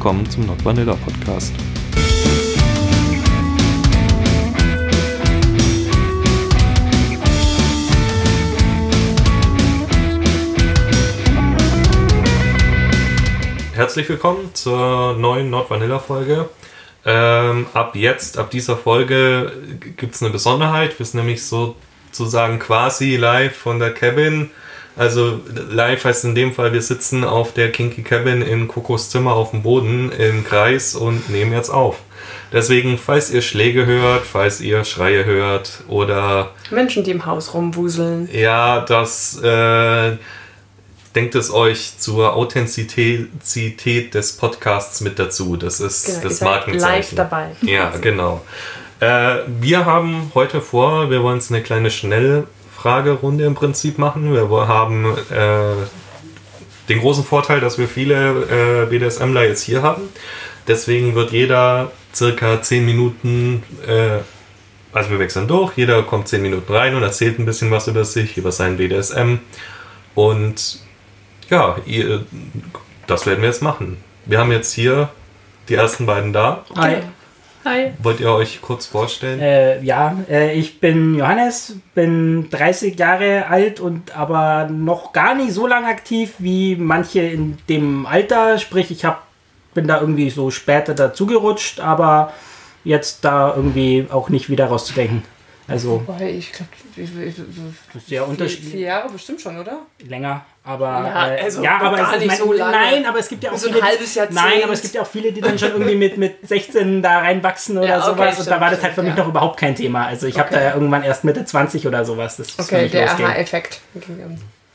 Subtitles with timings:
[0.00, 1.52] willkommen zum Not Vanilla Podcast.
[13.74, 16.48] Herzlich willkommen zur neuen Not Vanilla Folge.
[17.04, 19.52] Ähm, ab jetzt, ab dieser Folge
[19.98, 20.98] gibt es eine Besonderheit.
[20.98, 24.50] Wir sind nämlich sozusagen quasi live von der Cabin.
[25.00, 25.40] Also
[25.70, 29.52] live heißt in dem Fall, wir sitzen auf der Kinky Cabin in Kokos Zimmer auf
[29.52, 31.96] dem Boden im Kreis und nehmen jetzt auf.
[32.52, 38.28] Deswegen, falls ihr Schläge hört, falls ihr Schreie hört oder Menschen, die im Haus rumwuseln.
[38.30, 40.18] ja, das äh,
[41.14, 45.56] denkt es euch zur Authentizität des Podcasts mit dazu.
[45.56, 46.82] Das ist Genau, das Markenzeichen.
[46.94, 47.46] live dabei.
[47.62, 48.44] Ja, genau.
[49.00, 51.90] Äh, wir haben heute vor, wir wollen uns eine kleine
[52.80, 54.32] Schnellfragerunde im Prinzip machen.
[54.32, 55.74] Wir haben äh,
[56.88, 60.02] den großen Vorteil, dass wir viele äh, BDSMler jetzt hier haben.
[60.66, 64.20] Deswegen wird jeder circa 10 Minuten, äh,
[64.92, 68.04] also wir wechseln durch, jeder kommt 10 Minuten rein und erzählt ein bisschen was über
[68.04, 69.38] sich, über seinen BDSM.
[70.14, 70.80] Und
[71.50, 72.24] ja, ihr,
[73.06, 73.98] das werden wir jetzt machen.
[74.24, 75.10] Wir haben jetzt hier
[75.68, 76.64] die ersten beiden da.
[76.76, 77.02] Hi.
[77.64, 77.92] Hi.
[78.02, 79.38] Wollt ihr euch kurz vorstellen?
[79.38, 85.52] Äh, ja, äh, ich bin Johannes, bin 30 Jahre alt und aber noch gar nicht
[85.52, 88.58] so lang aktiv wie manche in dem Alter.
[88.58, 89.26] Sprich, ich hab,
[89.74, 92.32] bin da irgendwie so später dazugerutscht, aber
[92.82, 95.22] jetzt da irgendwie auch nicht wieder rauszudenken.
[95.70, 97.36] Also Wobei, ich glaube, das ist
[98.08, 98.72] sehr vier, unterschiedlich.
[98.72, 99.78] vier Jahre bestimmt schon, oder?
[100.06, 102.72] Länger, aber Ja, äh, also ja, aber gar es, nicht so lange.
[102.72, 104.34] Nein, aber es gibt ja auch So ein viele, halbes Jahrzehnt.
[104.34, 107.20] Nein, aber es gibt ja auch viele, die dann schon irgendwie mit, mit 16 da
[107.20, 109.20] reinwachsen oder Ja, okay, sowas und da war das halt für mich ja.
[109.22, 110.06] noch überhaupt kein Thema.
[110.06, 110.58] Also ich habe Okay.
[110.58, 112.36] da ja irgendwann erst Mitte 20 oder sowas.
[112.36, 113.10] Das Okay, der.
[113.12, 113.80] Aha-Effekt.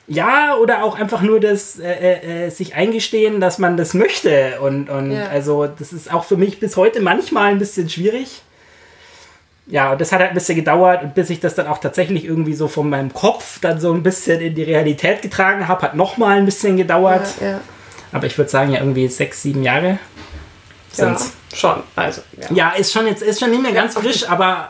[0.08, 4.60] Ja, oder auch einfach nur das äh, äh, äh, sich eingestehen, dass man das möchte
[4.62, 5.28] und, und Ja.
[5.28, 8.44] also das ist auch für mich bis heute manchmal ein bisschen schwierig.
[9.68, 12.26] Ja, und das hat halt ein bisschen gedauert und bis ich das dann auch tatsächlich
[12.26, 15.96] irgendwie so von meinem Kopf dann so ein bisschen in die Realität getragen habe, hat
[15.96, 17.28] nochmal ein bisschen gedauert.
[17.42, 17.62] Ja, ja.
[18.12, 19.98] Aber ich würde sagen, ja, irgendwie sechs, sieben Jahre ja,
[21.18, 21.34] sind's.
[21.54, 21.82] schon.
[21.96, 22.48] Also, ja.
[22.54, 24.70] Ja, ist schon jetzt ist schon nicht mehr ganz frisch, aber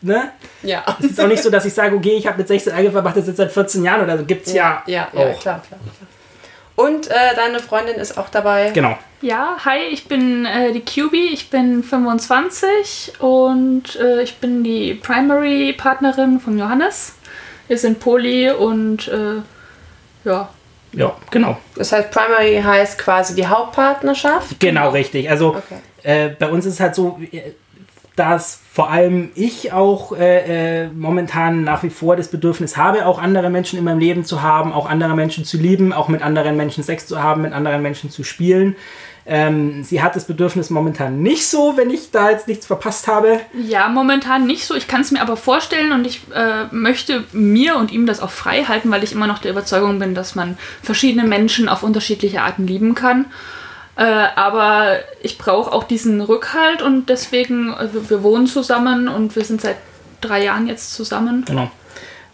[0.00, 0.30] ne?
[0.62, 0.84] Ja.
[1.00, 3.18] Es ist auch nicht so, dass ich sage, okay, ich habe mit 16 angefangen, mache
[3.18, 4.24] das jetzt seit 14 Jahren oder so.
[4.24, 5.40] Gibt's ja, ja, ja, auch.
[5.40, 5.80] klar, klar.
[5.80, 6.08] klar.
[6.76, 8.70] Und äh, deine Freundin ist auch dabei.
[8.74, 8.98] Genau.
[9.20, 14.94] Ja, hi, ich bin äh, die QB, ich bin 25 und äh, ich bin die
[14.94, 17.14] Primary-Partnerin von Johannes.
[17.68, 19.40] Wir sind Poli und äh,
[20.28, 20.48] ja,
[20.92, 21.56] Ja, genau.
[21.76, 24.58] Das heißt, Primary heißt quasi die Hauptpartnerschaft.
[24.60, 25.30] Genau, richtig.
[25.30, 25.78] Also Okay.
[26.02, 27.52] äh, bei uns ist es halt so, äh,
[28.16, 33.20] dass vor allem ich auch äh, äh, momentan nach wie vor das Bedürfnis habe, auch
[33.20, 36.56] andere Menschen in meinem Leben zu haben, auch andere Menschen zu lieben, auch mit anderen
[36.56, 38.76] Menschen Sex zu haben, mit anderen Menschen zu spielen.
[39.26, 43.40] Ähm, sie hat das Bedürfnis momentan nicht so, wenn ich da jetzt nichts verpasst habe.
[43.54, 44.74] ja, momentan nicht so.
[44.74, 48.30] Ich kann es mir aber vorstellen und ich äh, möchte mir und ihm das auch
[48.30, 52.42] frei halten, weil ich immer noch der Überzeugung bin, dass man verschiedene Menschen auf unterschiedliche
[52.42, 53.26] Arten lieben kann.
[53.96, 59.44] Äh, aber ich brauche auch diesen Rückhalt und deswegen, also wir wohnen zusammen und wir
[59.44, 59.76] sind seit
[60.20, 61.44] drei Jahren jetzt zusammen.
[61.46, 61.70] Genau.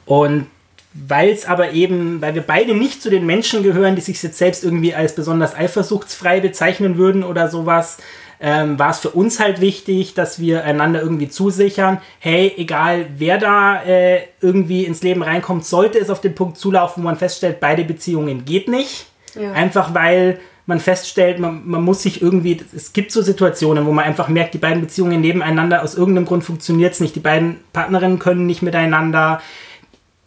[0.07, 0.47] Und
[0.93, 4.39] weil es aber eben, weil wir beide nicht zu den Menschen gehören, die sich jetzt
[4.39, 7.99] selbst irgendwie als besonders eifersuchtsfrei bezeichnen würden oder sowas,
[8.41, 13.39] ähm, war es für uns halt wichtig, dass wir einander irgendwie zusichern, hey, egal wer
[13.39, 17.61] da äh, irgendwie ins Leben reinkommt, sollte es auf den Punkt zulaufen, wo man feststellt,
[17.61, 19.07] beide Beziehungen geht nicht.
[19.39, 19.53] Ja.
[19.53, 24.05] Einfach weil man feststellt, man, man muss sich irgendwie, es gibt so Situationen, wo man
[24.05, 27.15] einfach merkt, die beiden Beziehungen nebeneinander, aus irgendeinem Grund funktioniert es nicht.
[27.17, 29.43] Die beiden Partnerinnen können nicht miteinander.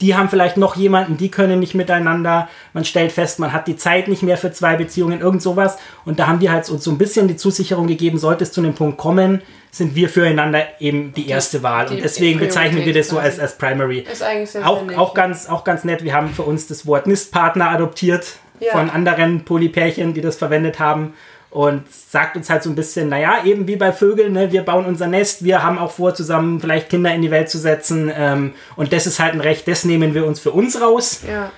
[0.02, 2.50] Die haben vielleicht noch jemanden, die können nicht miteinander.
[2.74, 5.78] Man stellt fest, man hat die Zeit nicht mehr für zwei Beziehungen, irgend sowas.
[6.04, 8.60] Und da haben wir halt uns so ein bisschen die Zusicherung gegeben, sollte es zu
[8.60, 9.42] einem Punkt kommen,
[9.72, 11.88] sind wir füreinander eben die erste Wahl.
[11.88, 14.00] die Und deswegen bezeichnen wir das so als, als Primary.
[14.00, 17.08] Ist eigentlich sehr Auch, auch, ganz, auch ganz nett, wir haben für uns das Wort
[17.08, 18.72] Nistpartner adoptiert Ja.
[18.74, 21.14] von anderen Polypärchen, die das verwendet haben.
[21.50, 24.86] Und sagt uns halt so ein bisschen, naja, eben wie bei Vögeln, ne, wir bauen
[24.86, 28.12] unser Nest, wir haben auch vor, zusammen vielleicht Kinder in die Welt zu setzen.
[28.16, 31.52] Ähm, und das ist halt ein Recht, das nehmen wir uns für uns raus, Ja.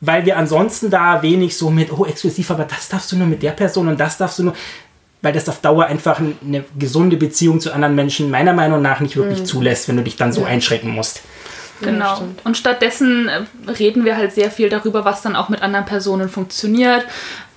[0.00, 3.42] weil wir ansonsten da wenig so mit, oh, exklusiv, aber das darfst du nur mit
[3.42, 4.54] der Person und das darfst du nur.
[5.20, 9.16] Weil das auf Dauer einfach eine gesunde Beziehung zu anderen Menschen meiner Meinung nach nicht
[9.16, 11.20] wirklich zulässt, wenn du dich dann so einschränken musst.
[11.80, 12.16] Genau.
[12.16, 12.40] stimmt.
[12.44, 16.28] und stattdessen äh, reden wir halt sehr viel darüber, was dann auch mit anderen Personen
[16.28, 17.04] funktioniert.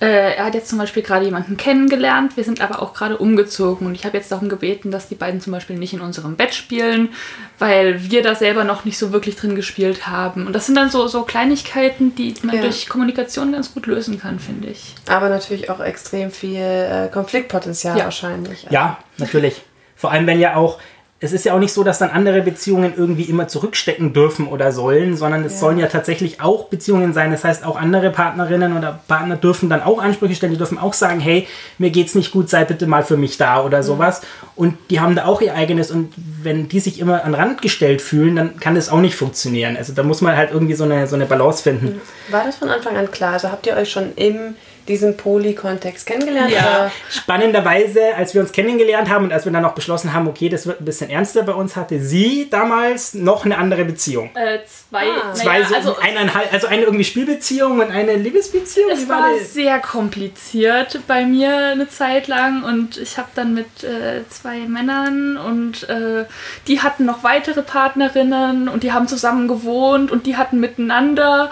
[0.00, 3.86] Äh, er hat jetzt zum Beispiel gerade jemanden kennengelernt, wir sind aber auch gerade umgezogen
[3.86, 6.54] und ich habe jetzt darum gebeten, dass die beiden zum Beispiel nicht in unserem Bett
[6.54, 7.10] spielen,
[7.58, 10.46] weil wir da selber noch nicht so wirklich drin gespielt haben.
[10.46, 12.62] Und das sind dann so, so Kleinigkeiten, die man Ja.
[12.62, 14.94] durch Kommunikation ganz gut lösen kann, finde ich.
[15.08, 18.04] Aber natürlich auch extrem viel äh, Konfliktpotenzial Ja.
[18.04, 18.66] wahrscheinlich.
[18.70, 19.62] Ja, natürlich.
[19.96, 20.78] Vor allem, wenn ja auch,
[21.20, 24.70] es ist ja auch nicht so, dass dann andere Beziehungen irgendwie immer zurückstecken dürfen oder
[24.70, 25.58] sollen, sondern es Ja.
[25.58, 27.32] sollen ja tatsächlich auch Beziehungen sein.
[27.32, 30.92] Das heißt, auch andere Partnerinnen oder Partner dürfen dann auch Ansprüche stellen, die dürfen auch
[30.94, 31.48] sagen, hey,
[31.78, 34.20] mir geht's nicht gut, sei bitte mal für mich da oder sowas.
[34.54, 37.62] Und die haben da auch ihr eigenes und wenn die sich immer an den Rand
[37.62, 39.76] gestellt fühlen, dann kann das auch nicht funktionieren.
[39.76, 42.00] Also da muss man halt irgendwie so eine, so eine Balance finden.
[42.30, 43.32] War das von Anfang an klar?
[43.32, 44.54] Also habt ihr euch schon in
[44.88, 46.50] diesem Poly-Kontext kennengelernt?
[46.50, 46.90] Ja.
[47.10, 50.66] Spannenderweise, als wir uns kennengelernt haben und als wir dann auch beschlossen haben, okay, das
[50.66, 54.30] wird ein bisschen ernster bei uns, hatte sie damals noch eine andere Beziehung.
[54.34, 55.34] Äh, zwei, Ah.
[55.34, 58.90] Zwei, so, also eineinhalb, also eine irgendwie Spielbeziehung und eine Liebesbeziehung.
[58.92, 59.52] Es Wie war das?
[59.54, 65.36] sehr kompliziert bei mir eine Zeit lang und ich habe dann mit äh, zwei Männern
[65.36, 66.24] und äh,
[66.66, 71.50] die hatten noch weitere Partnerinnen und die haben zusammen gewohnt und die hatten miteinander.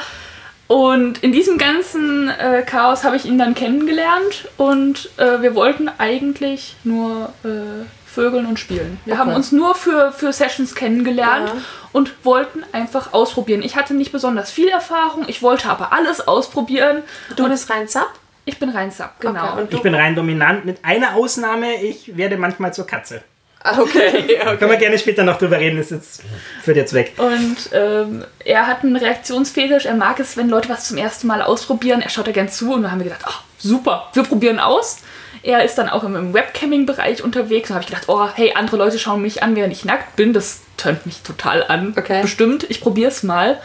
[0.68, 5.88] Und in diesem ganzen äh, Chaos habe ich ihn dann kennengelernt und äh, wir wollten
[5.98, 8.98] eigentlich nur äh, vögeln und spielen.
[9.04, 9.36] Wir haben Okay.
[9.36, 11.60] uns nur für, für Sessions kennengelernt Ja.
[11.92, 13.62] und wollten einfach ausprobieren.
[13.62, 17.02] Ich hatte nicht besonders viel Erfahrung, ich wollte aber alles ausprobieren.
[17.36, 18.08] Du bist rein Sub?
[18.44, 19.52] Ich bin rein Sub, genau.
[19.54, 19.66] Okay?
[19.70, 23.22] Ich bin rein dominant, mit einer Ausnahme, ich werde manchmal zur Katze.
[23.66, 24.76] Ah, okay, Können wir okay.
[24.78, 26.22] gerne später noch drüber reden, das ist jetzt
[26.62, 27.14] führt jetzt weg.
[27.16, 29.86] Und ähm, er hat einen Reaktionsfetisch.
[29.86, 32.00] Er mag es, wenn Leute was zum ersten Mal ausprobieren.
[32.00, 34.98] Er schaut da gern zu und da haben wir gedacht, ach, super, wir probieren aus.
[35.42, 37.70] Er ist dann auch im, im Webcamming-Bereich unterwegs.
[37.70, 40.32] Und habe ich gedacht, oh, hey, andere Leute schauen mich an, während ich nackt bin.
[40.32, 41.94] Das tönt mich total an.
[41.96, 42.22] Okay.
[42.22, 43.60] Bestimmt, ich probiere es mal.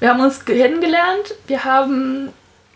[0.00, 1.34] Wir haben uns kennengelernt.
[1.46, 2.30] Wir haben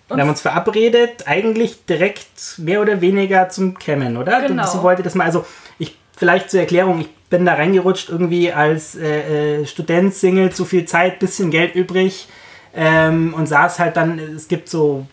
[0.09, 4.43] Wir haben uns verabredet, eigentlich direkt mehr oder weniger zum Cammen, oder?
[4.43, 4.65] Genau.
[4.65, 5.45] Sie wollte das mal, also
[5.81, 10.65] ich, vielleicht zur Erklärung, ich bin da reingerutscht irgendwie als äh, äh, Student, Single, zu
[10.65, 12.29] viel Zeit, bisschen Geld übrig
[12.75, 15.07] ähm, und saß halt dann, es gibt so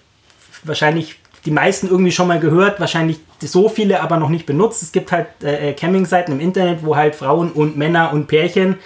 [0.63, 4.81] wahrscheinlich die meisten irgendwie schon mal gehört, wahrscheinlich so viele aber noch nicht benutzt.
[4.81, 8.77] Es gibt halt äh, äh, Camming-Seiten im Internet, wo halt Frauen und Männer und Pärchen,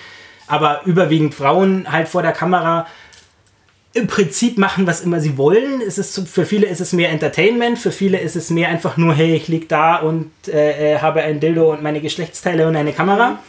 [0.47, 2.87] aber überwiegend Frauen halt vor der Kamera
[3.97, 5.81] im Prinzip machen, was immer sie wollen.
[5.85, 9.13] Es ist, für viele ist es mehr Entertainment, für viele ist es mehr einfach nur,
[9.13, 12.93] hey, ich lieg da und äh, äh, habe ein Dildo und meine Geschlechtsteile und eine
[12.93, 13.39] Kamera.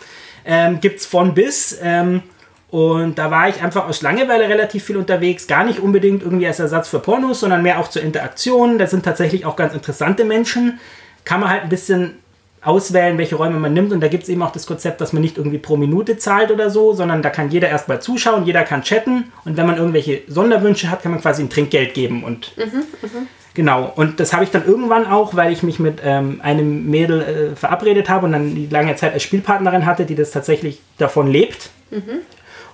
[0.44, 1.78] Ähm, gibt's von bis.
[1.82, 2.22] Ähm,
[2.70, 5.46] und da war ich einfach aus Langeweile relativ viel unterwegs.
[5.46, 8.78] Gar nicht unbedingt irgendwie als Ersatz für Pornos, sondern mehr auch zur Interaktion.
[8.78, 10.78] Da sind tatsächlich auch ganz interessante Menschen.
[11.24, 12.18] Kann man halt ein bisschen
[12.62, 13.92] auswählen, welche Räume man nimmt.
[13.92, 16.50] Und da gibt es eben auch das Konzept, dass man nicht irgendwie pro Minute zahlt
[16.50, 19.32] oder so, sondern da kann jeder erstmal zuschauen, jeder kann chatten.
[19.44, 22.24] Und wenn man irgendwelche Sonderwünsche hat, kann man quasi ein Trinkgeld geben.
[22.24, 22.52] Und
[23.54, 23.92] genau.
[23.94, 27.56] Und das habe ich dann irgendwann auch, weil ich mich mit ähm, einem Mädel äh,
[27.56, 31.70] verabredet habe und dann die lange Zeit als Spielpartnerin hatte, die das tatsächlich davon lebt.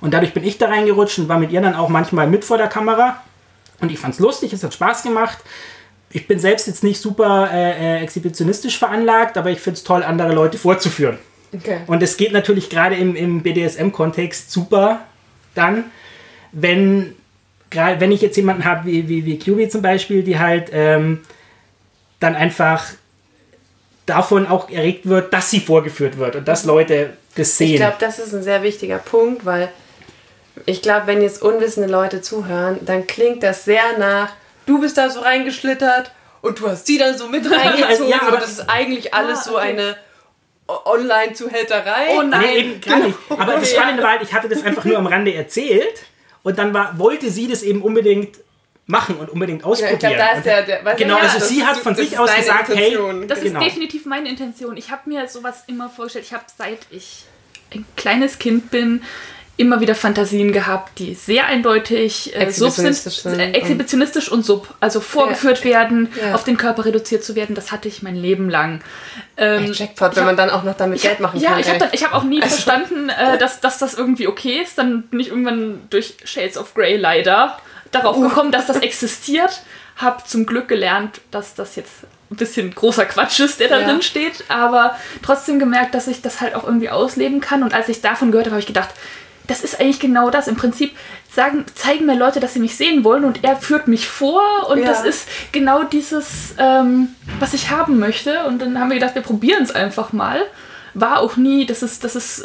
[0.01, 2.59] Und dadurch bin ich da reingerutscht und war mit ihr dann auch manchmal mit vor
[2.59, 3.23] der Kamera.
[3.81, 5.39] Und ich fand es lustig, es hat Spaß gemacht.
[6.15, 10.05] Ich bin selbst jetzt nicht super äh, äh, exhibitionistisch veranlagt, aber ich finde es toll,
[10.05, 11.19] andere Leute vorzuführen.
[11.53, 11.81] okay.
[11.89, 15.01] Und es geht natürlich gerade im, im BDSM-Kontext super
[15.57, 15.91] dann,
[16.53, 17.17] wenn,
[17.71, 21.21] wenn ich jetzt jemanden habe wie, wie, wie QB zum Beispiel, die halt ähm,
[22.21, 22.87] dann einfach
[24.07, 27.73] davon auch erregt wird, dass sie vorgeführt wird und dass Leute das sehen.
[27.73, 29.69] Ich glaube, das ist ein sehr wichtiger Punkt, weil
[30.67, 34.31] ich glaube, wenn jetzt unwissende Leute zuhören, dann klingt das sehr nach,
[34.67, 36.13] du bist da so reingeschlittert
[36.45, 39.41] und du hast sie dann so mit reingezogen Ja, aber- und das ist eigentlich alles
[39.41, 39.69] Ah, so okay.
[39.71, 39.97] eine
[40.67, 42.09] O- Online-Zuhälterei.
[42.17, 42.41] Oh nein.
[42.41, 43.19] Nee, eben gar nicht.
[43.29, 43.71] Aber das.
[43.71, 46.05] Spannende war halt, ich hatte das einfach nur am Rande erzählt
[46.43, 48.39] und dann war, wollte sie das eben unbedingt
[48.87, 49.95] machen und unbedingt Ja, ausprobieren.
[49.95, 52.19] ich glaube, da ist der, der Genau, ja, also das sie hat von das sich
[52.19, 53.29] aus gesagt, hey, Intention.
[53.29, 53.61] Das Genau.
[53.61, 54.77] ist definitiv meine Intention.
[54.77, 56.25] Ich habe mir sowas immer vorgestellt.
[56.27, 57.25] Ich habe seit ich
[57.75, 59.03] ein kleines Kind bin
[59.57, 64.45] immer wieder Fantasien gehabt, die sehr eindeutig äh, sub sind, Exhibitionistisch sind äh, exhibitionistisch und
[64.45, 66.35] sub, also vorgeführt werden, Ja.
[66.35, 67.55] auf den Körper reduziert zu werden.
[67.55, 68.81] Das hatte ich mein Leben lang.
[69.37, 71.61] Ähm, Jackpot, wenn man dann auch noch damit Geld machen ja, kann.
[71.61, 74.77] ich habe hab auch nie verstanden, äh, dass, dass das irgendwie okay ist.
[74.77, 77.57] Dann bin ich irgendwann durch Shades of Grey leider
[77.93, 79.63] darauf gekommen, dass das existiert.
[79.97, 81.93] Hab zum Glück gelernt, dass das jetzt
[82.31, 83.87] ein bisschen großer Quatsch ist, der da Ja.
[83.87, 87.63] drin steht, aber trotzdem gemerkt, dass ich das halt auch irgendwie ausleben kann.
[87.63, 88.89] Und als ich davon gehört habe, habe ich gedacht,
[89.47, 90.49] das ist eigentlich genau das.
[90.49, 90.97] Im Prinzip
[91.31, 94.79] sagen, zeigen mir Leute, dass sie mich sehen wollen und er führt mich vor und
[94.79, 94.87] Ja.
[94.87, 97.09] das ist genau dieses, ähm,
[97.41, 98.45] was ich haben möchte.
[98.47, 100.41] Und dann haben wir gedacht, wir probieren es einfach mal.
[100.95, 102.45] War auch nie, das ist, das ist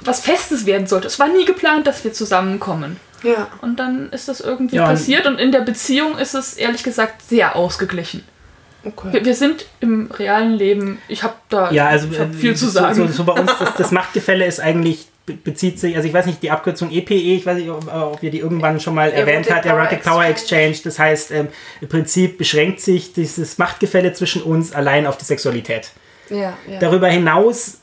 [0.00, 1.06] was Festes werden sollte.
[1.06, 2.98] Es war nie geplant, dass wir zusammenkommen.
[3.22, 3.48] Ja.
[3.62, 7.22] Und dann ist das irgendwie Ja, passiert und in der Beziehung ist es ehrlich gesagt
[7.22, 8.22] sehr ausgeglichen.
[8.84, 9.08] Okay.
[9.12, 12.54] Wir, wir sind im realen Leben, ich habe da Ja, also ich hab äh, viel
[12.54, 12.94] zu sagen.
[12.94, 16.42] So, so bei uns, das, das Machtgefälle ist eigentlich, bezieht sich, also ich weiß nicht,
[16.42, 19.62] die Abkürzung EPE, ich weiß nicht, ob, ob ihr die irgendwann schon mal erwähnt hat,
[19.62, 20.76] Power Erotic Power Exchange.
[20.84, 21.48] Das heißt, ähm,
[21.80, 25.90] im Prinzip beschränkt sich dieses Machtgefälle zwischen uns allein auf die Sexualität.
[26.28, 26.78] Ja, ja.
[26.78, 27.78] Darüber hinaus,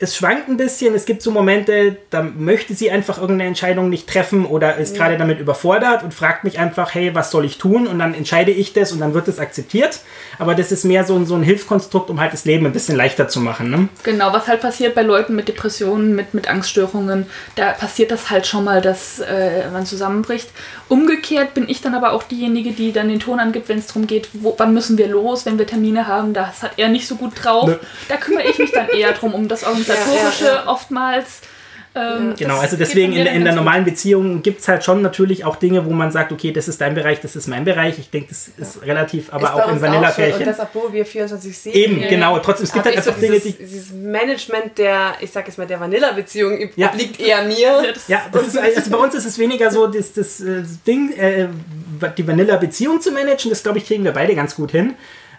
[0.00, 0.94] es schwankt ein bisschen.
[0.94, 5.18] Es gibt so Momente, da möchte sie einfach irgendeine Entscheidung nicht treffen oder ist gerade
[5.18, 7.88] damit überfordert und fragt mich einfach, hey, was soll ich tun?
[7.88, 10.00] Und dann entscheide ich das und dann wird es akzeptiert.
[10.38, 12.94] Aber das ist mehr so ein, so ein Hilfskonstrukt, um halt das Leben ein bisschen
[12.94, 13.70] leichter zu machen.
[13.70, 13.88] Ne?
[14.04, 17.26] Genau, was halt passiert bei Leuten mit Depressionen, mit, mit Angststörungen,
[17.56, 20.48] da passiert das halt schon mal, dass äh, man zusammenbricht.
[20.88, 24.06] Umgekehrt bin ich dann aber auch diejenige, die dann den Ton angibt, wenn es darum
[24.06, 26.34] geht, wo, wann müssen wir los, wenn wir Termine haben.
[26.34, 27.66] Das hat er nicht so gut drauf.
[27.66, 27.80] Ne.
[28.08, 29.94] Da kümmere ich mich dann eher drum, um das Organisatorische Ja,
[30.46, 30.66] ja, ja.
[30.68, 31.40] oftmals.
[31.94, 35.44] Ähm, Genau, das also deswegen in, in der normalen Beziehung gibt es halt schon natürlich
[35.46, 37.98] auch Dinge, wo man sagt, okay, das ist dein Bereich, das ist mein Bereich.
[37.98, 40.40] Ich denke, das ist relativ, aber Ist auch in Vanilla-Pärchen.
[40.40, 42.38] Und das, obwohl wir 24-7 Eben, Ja, genau.
[42.40, 43.64] Trotzdem, es gibt halt ich so einfach Dinge, dieses, die.
[43.64, 46.90] dieses Management der, ich sag jetzt mal, der Vanilla-Beziehung Ja.
[46.90, 47.56] obliegt eher mir.
[47.58, 50.62] Ja, das- Ja, das ist, also bei uns ist es weniger so das, das äh,
[50.86, 51.48] Ding, äh,
[52.16, 53.50] die Vanilla-Beziehung zu managen.
[53.50, 54.94] Das, glaube ich, kriegen wir beide ganz gut hin.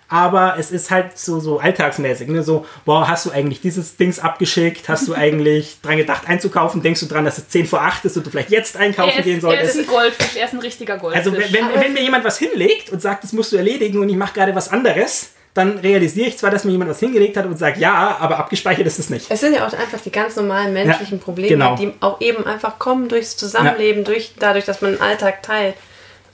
[0.10, 2.28] Aber es ist halt so, so alltagsmäßig.
[2.30, 2.42] Ne?
[2.42, 4.90] So, boah, hast du eigentlich dieses Dings abgeschickt?
[4.90, 6.82] Hast du eigentlich dran gedacht einzukaufen?
[6.82, 9.24] Denkst du dran, dass es 10 vor 8 ist und du vielleicht jetzt einkaufen er,
[9.24, 9.76] gehen ist, er solltest?
[9.76, 11.26] ist ein Goldfisch, er ist ein richtiger Goldfisch.
[11.26, 14.10] Also wenn, wenn, wenn mir jemand was hinlegt und sagt, das musst du erledigen und
[14.10, 17.46] ich mache gerade was anderes, dann realisiere ich zwar, dass mir jemand was hingelegt hat
[17.46, 19.26] und sage, ja, aber abgespeichert ist es nicht.
[19.30, 21.76] Es sind ja auch einfach die ganz normalen menschlichen Ja, Probleme, genau.
[21.76, 25.76] die auch eben einfach kommen durchs Zusammenleben, durch, dadurch, dass man den Alltag teilt.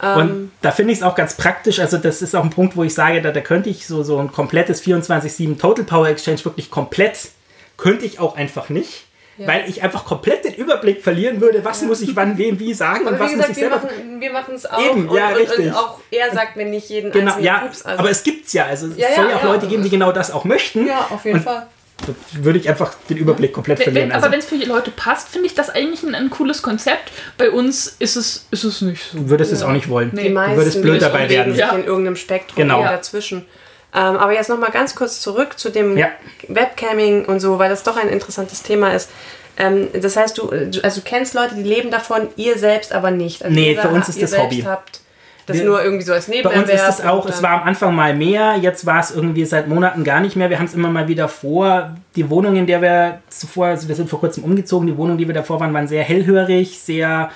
[0.02, 1.80] Ähm, Und da finde ich es auch ganz praktisch.
[1.80, 4.18] Also, das ist auch ein Punkt, wo ich sage, da, da könnte ich so, so
[4.20, 7.30] ein komplettes 24-7 Total Power Exchange wirklich komplett,
[7.78, 9.06] könnte ich auch einfach nicht.
[9.38, 9.48] Ja.
[9.48, 13.02] Weil ich einfach komplett den Überblick verlieren würde, was muss ich wann, wem, wie sagen
[13.02, 13.86] und Aber was wie muss gesagt, ich wir selber.
[13.86, 14.80] machen wir machen es auch.
[14.82, 15.66] Eben, und, ja, und, richtig.
[15.66, 17.82] Und auch er sagt mir nicht jeden Genau, einzelnen ja, Pups.
[17.82, 18.66] Also, aber es gibt's ja.
[18.66, 19.52] Also, es Ja, ja, soll ja auch ja.
[19.52, 20.88] Leute geben, die genau das auch möchten.
[20.88, 21.68] ja, auf jeden und Fall.
[21.98, 24.10] Da würde ich einfach den Überblick komplett Wenn, verlieren.
[24.10, 26.30] wenn, Also, aber wenn es für die Leute passt, finde ich das eigentlich ein, ein
[26.30, 27.12] cooles Konzept.
[27.38, 29.18] Bei uns ist es, ist es nicht so.
[29.20, 30.10] du würdest es auch nicht wollen.
[30.14, 30.24] Nee.
[30.24, 31.54] Die du meisten würdest blöd dabei werden.
[31.54, 31.70] sich Ja.
[31.74, 32.84] in irgendeinem Spektrum Genau.
[32.84, 33.46] dazwischen.
[33.94, 36.10] Ähm, aber jetzt nochmal ganz kurz zurück zu dem Ja.
[36.50, 39.10] Webcamming und so, weil das doch ein interessantes Thema ist.
[39.58, 43.12] Ähm, das heißt, du, du- also du kennst Leute, die leben davon, ihr selbst aber
[43.12, 43.42] nicht.
[43.44, 44.62] Also Nee, ihr für uns ist das selbst Hobby.
[44.64, 45.00] Habt
[45.46, 46.64] das Wir- nur irgendwie so als Bei Nebenerwerb.
[46.64, 49.68] uns ist es auch, es war am Anfang mal mehr, jetzt war es irgendwie seit
[49.68, 50.50] Monaten gar nicht mehr.
[50.50, 51.96] Wir haben es immer mal wieder vor.
[52.16, 55.28] Die Wohnung, in der wir zuvor, also wir sind vor kurzem umgezogen, die Wohnung, die
[55.28, 57.30] wir davor waren, waren sehr hellhörig, sehr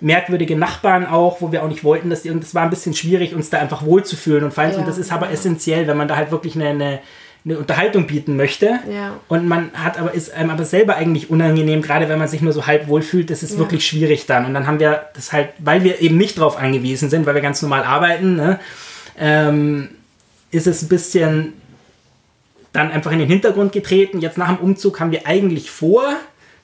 [0.00, 2.94] merkwürdige Nachbarn auch, wo wir auch nicht wollten, dass die, und es war ein bisschen
[2.94, 4.72] schwierig, uns da einfach wohlzufühlen und fein.
[4.72, 4.78] Ja.
[4.78, 6.98] Und das ist aber essentiell, wenn man da halt wirklich eine, eine,
[7.44, 8.78] eine Unterhaltung bieten möchte.
[8.90, 9.20] Ja.
[9.28, 12.52] Und man hat aber, ist einem aber selber eigentlich unangenehm, gerade wenn man sich nur
[12.52, 14.46] so halb wohl fühlt, das ist wirklich schwierig dann.
[14.46, 17.42] Und dann haben wir das halt, weil wir eben nicht drauf angewiesen sind, weil wir
[17.42, 18.60] ganz normal arbeiten, ne,
[19.18, 19.90] ähm,
[20.50, 21.52] ist es ein bisschen
[22.72, 24.20] dann einfach in den Hintergrund getreten.
[24.20, 26.02] Jetzt nach dem Umzug haben wir eigentlich vor,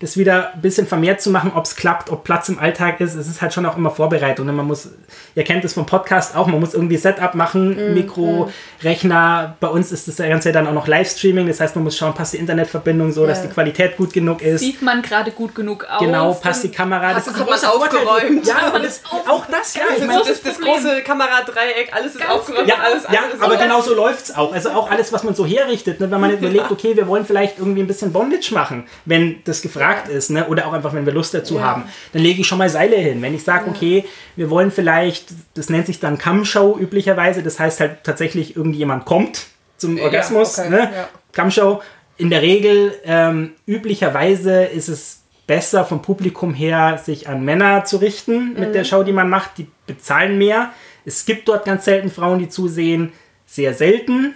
[0.00, 3.14] das wieder ein bisschen vermehrt zu machen, ob es klappt, ob Platz im Alltag ist.
[3.14, 4.48] Es ist halt schon auch immer Vorbereitung.
[4.48, 4.88] Und man muss,
[5.34, 8.50] ihr kennt es vom Podcast auch, man muss irgendwie Setup machen, Mikro,
[8.82, 9.56] Rechner.
[9.60, 11.46] Bei uns ist das Ganze dann auch noch Livestreaming.
[11.48, 13.46] Das heißt, man muss schauen, passt die Internetverbindung so, dass Ja.
[13.48, 14.60] die Qualität gut genug ist.
[14.60, 16.00] Sieht man gerade gut genug aus?
[16.00, 17.08] Genau, passt die Kamera.
[17.14, 17.68] Hast Das du ist Vorteil.
[17.68, 18.46] aufgeräumt?
[18.46, 19.82] Ja, das, auch das, ja.
[19.92, 23.40] Ich das, meine, das, das große Kameradreieck, alles ist Ganz aufgeräumt, ja, alles, ja, alles
[23.40, 24.52] aber genau so läuft es auch.
[24.54, 26.10] Also auch alles, was man so herrichtet, ne?
[26.10, 29.60] wenn man jetzt überlegt, okay, wir wollen vielleicht irgendwie ein bisschen Bondage machen, wenn das
[29.60, 30.46] gefragt ist, ne?
[30.46, 31.62] oder auch einfach, wenn wir Lust dazu Ja.
[31.62, 33.20] haben, dann lege ich schon mal Seile hin.
[33.22, 34.04] Wenn ich sage, okay,
[34.36, 39.46] wir wollen vielleicht, das nennt sich dann Cam-Show üblicherweise, das heißt halt tatsächlich, irgendjemand kommt
[39.76, 40.78] zum Orgasmus, okay, ne?
[40.78, 41.08] ja.
[41.32, 41.80] Cam-Show.
[42.16, 47.96] In der Regel, ähm, üblicherweise ist es besser vom Publikum her, sich an Männer zu
[47.96, 49.58] richten mit der Show, die man macht.
[49.58, 50.70] Die bezahlen mehr.
[51.04, 53.12] Es gibt dort ganz selten Frauen, die zusehen.
[53.46, 54.34] Sehr selten.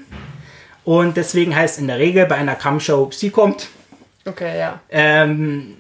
[0.83, 3.69] Und deswegen heißt in der Regel bei einer Cam-Show, sie kommt.
[4.27, 4.81] Okay, ja.
[4.91, 5.77] Ähm,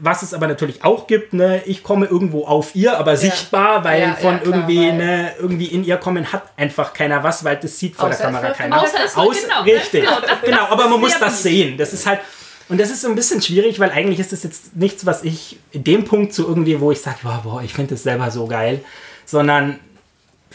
[0.00, 4.00] was es aber natürlich auch gibt, ne, ich komme irgendwo auf ihr, aber sichtbar, weil
[4.02, 7.44] Ja, von ja, klar, irgendwie, weil- ne, irgendwie in ihr kommen hat einfach keiner was,
[7.44, 8.82] weil das sieht vor der Kamera keiner.
[8.82, 10.04] Außer es Aus, genau, richtig.
[10.04, 11.78] genau, das- genau, das aber man muss das sehen.
[11.78, 12.20] Das ist halt,
[12.68, 15.58] und das ist so ein bisschen schwierig, weil eigentlich ist das jetzt nichts, was ich
[15.72, 18.46] in dem Punkt so irgendwie, wo ich sage, boah, boah, ich finde das selber so
[18.46, 18.84] geil,
[19.24, 19.78] sondern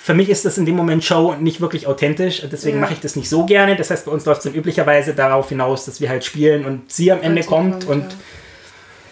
[0.05, 2.43] für mich ist das in dem Moment Show und nicht wirklich authentisch.
[2.43, 2.81] Und deswegen Ja.
[2.81, 3.77] mache ich das nicht so gerne.
[3.77, 6.91] Das heißt, bei uns läuft es dann üblicherweise darauf hinaus, dass wir halt spielen und
[6.91, 7.85] sie am Ende kommt.
[7.85, 8.11] kommt, und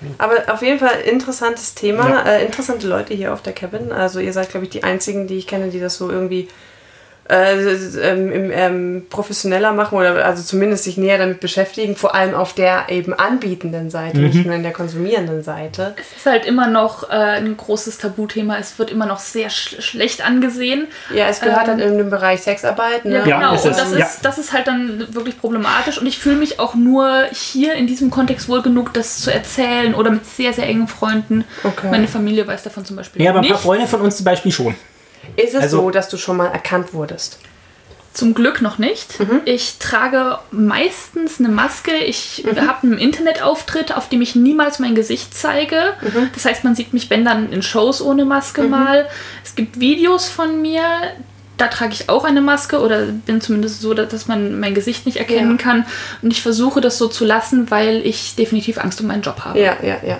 [0.01, 0.07] ja.
[0.17, 2.23] Aber auf jeden Fall interessantes Thema, Ja.
[2.33, 3.93] äh, interessante Leute hier auf der Cabin.
[3.93, 6.49] Also ihr seid, glaube ich, die einzigen, die ich kenne, die das so irgendwie
[7.31, 7.53] äh,
[8.01, 12.53] ähm, im, ähm, professioneller machen oder also zumindest sich näher damit beschäftigen, vor allem auf
[12.53, 15.95] der eben anbietenden Seite, nicht nur in der konsumierenden Seite.
[15.97, 18.57] Es ist halt immer noch äh, ein großes Tabuthema.
[18.59, 20.87] Es wird immer noch sehr sch schlecht angesehen.
[21.13, 23.05] Ja, es gehört Ähm, halt in den Bereich Sexarbeit.
[23.05, 23.19] Ne?
[23.19, 23.53] Ja, Ja, genau.
[23.55, 24.05] ist und das, Ja.
[24.05, 25.97] ist, das ist halt dann wirklich problematisch.
[25.99, 29.95] Und ich fühle mich auch nur hier in diesem Kontext wohl genug, das zu erzählen
[29.95, 31.45] oder mit sehr, sehr engen Freunden.
[31.63, 31.87] Okay.
[31.89, 34.51] Meine Familie weiß davon zum Beispiel Ja, aber ein paar Freunde von uns zum Beispiel
[34.51, 34.75] schon.
[35.35, 37.39] Ist es Also- so, dass du schon mal erkannt wurdest?
[38.13, 39.15] Zum Glück noch nicht.
[39.45, 41.93] Ich trage meistens eine Maske.
[41.95, 45.93] Ich habe einen Internetauftritt, auf dem ich niemals mein Gesicht zeige.
[46.33, 49.07] Das heißt, man sieht mich, wenn dann in Shows ohne Maske mal.
[49.45, 50.81] Es gibt Videos von mir,
[51.55, 55.05] da trage ich auch eine Maske oder bin zumindest so, dass dass man mein Gesicht
[55.05, 55.63] nicht erkennen Ja.
[55.63, 55.85] kann.
[56.21, 59.57] Und ich versuche das so zu lassen, weil ich definitiv Angst um meinen Job habe.
[59.57, 60.17] Ja, ja, ja.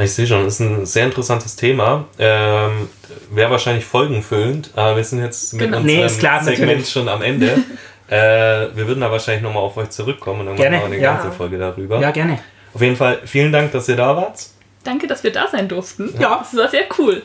[0.00, 2.06] Ich sehe schon, das ist ein sehr interessantes Thema.
[2.18, 2.88] Ähm,
[3.32, 5.78] Wäre wahrscheinlich folgenfüllend, aber wir sind jetzt mit Genau.
[5.78, 6.90] unserem Nee, ist klar, Segment natürlich.
[6.90, 7.46] schon am Ende.
[8.08, 11.04] äh, wir würden da wahrscheinlich nochmal auf euch zurückkommen und dann Gerne, machen wir eine
[11.04, 11.14] ja.
[11.16, 12.00] ganze Folge darüber.
[12.00, 12.38] Ja, gerne.
[12.72, 14.46] Auf jeden Fall vielen Dank, dass ihr da wart.
[14.84, 16.14] Danke, dass wir da sein durften.
[16.18, 16.38] Ja.
[16.38, 17.22] Das war sehr cool.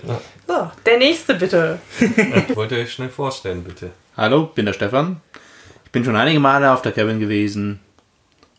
[0.48, 1.80] So, der nächste bitte.
[2.56, 3.92] Wollt ihr euch schnell vorstellen, bitte?
[4.18, 5.22] Hallo, bin der Stefan.
[5.86, 7.80] Ich bin schon einige Male auf der Cabin gewesen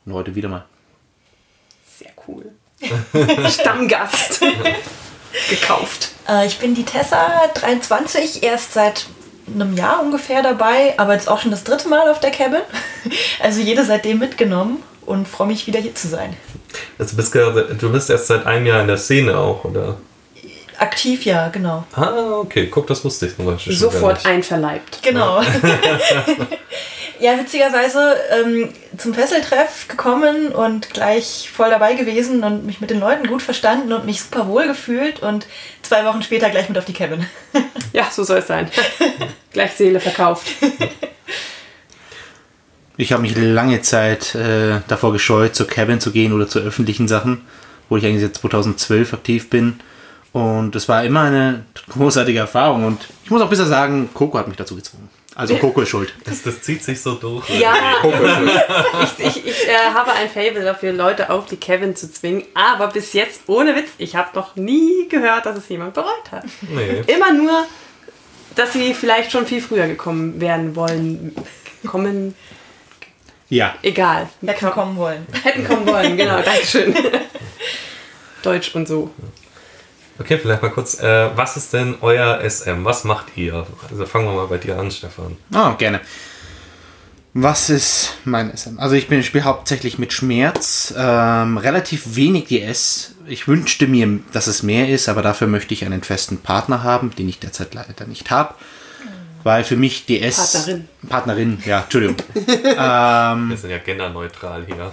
[0.07, 0.65] und heute wieder mal.
[1.99, 2.47] Sehr cool.
[3.51, 4.41] Stammgast.
[5.51, 6.11] Gekauft.
[6.29, 9.07] Äh, ich bin die Tessa, 23, erst seit
[9.55, 12.63] einem Jahr ungefähr dabei, aber jetzt auch schon das dritte Mal auf der Cabin.
[13.41, 16.37] Also jede seitdem mitgenommen und freue mich wieder hier zu sein.
[16.99, 19.97] Also du, bist gerade, du bist erst seit einem Jahr in der Szene auch, oder?
[20.79, 21.85] Aktiv, ja, genau.
[21.95, 22.67] Ah, okay.
[22.67, 24.27] Guck, das wusste ich zum Beispiel schon gar Sofort nicht.
[24.27, 25.03] einverleibt.
[25.03, 25.41] Genau.
[27.21, 33.01] Ja, witzigerweise ähm, zum Fesseltreff gekommen und gleich voll dabei gewesen und mich mit den
[33.01, 35.47] Leuten gut verstanden und mich super wohl gefühlt und
[35.83, 37.27] zwei Wochen später gleich mit auf die Cabin.
[37.93, 38.71] Ja, so soll es sein.
[39.53, 40.49] Gleich Seele verkauft.
[42.99, 47.09] Ich habe mich lange Zeit äh, davor gescheut, zur Cabin zu gehen oder zu öffentlichen
[47.09, 47.47] Sachen,
[47.89, 49.81] wo ich eigentlich seit 2012 aktiv bin.
[50.33, 52.85] Und es war immer eine großartige Erfahrung.
[52.85, 55.09] Und ich muss auch besser sagen, Coco hat mich dazu gezwungen.
[55.37, 56.15] Also Coco ist schuld.
[56.25, 57.49] Das, das zieht sich so durch.
[57.51, 57.75] Ja,
[59.19, 62.43] ich, ich, ich äh, habe ein Fable dafür, Leute auf die Kevin zu zwingen.
[62.55, 66.45] Aber bis jetzt, ohne Witz, ich habe noch nie gehört, dass es jemand bereut hat.
[66.63, 67.03] Nee.
[67.07, 67.67] Immer nur,
[68.55, 71.37] dass sie vielleicht schon viel früher gekommen werden wollen.
[71.87, 72.35] Kommen,
[73.51, 73.75] Ja.
[73.83, 74.29] egal.
[74.45, 75.27] Hätten kommen wollen.
[75.45, 76.95] Hätten kommen wollen, genau, Dankeschön.
[78.43, 79.11] Deutsch und so.
[80.19, 81.01] Okay, vielleicht mal kurz.
[81.01, 82.85] Äh, was ist denn euer SM?
[82.85, 83.67] Was macht ihr?
[83.91, 85.37] Also fangen wir mal bei dir an, Stefan.
[85.53, 86.01] Ah, gerne.
[87.39, 88.79] Was ist mein SM?
[88.79, 93.15] Also ich spiele hauptsächlich mit Schmerz, ähm, relativ wenig DS.
[93.27, 97.15] Ich wünschte mir, dass es mehr ist, aber dafür möchte ich einen festen Partner haben,
[97.15, 98.55] den ich derzeit leider nicht habe.
[99.47, 100.37] Weil für mich DS...
[100.37, 100.89] Partnerin.
[101.09, 102.17] Partnerin, ja, Entschuldigung.
[102.35, 104.93] Wir sind ja genderneutral hier.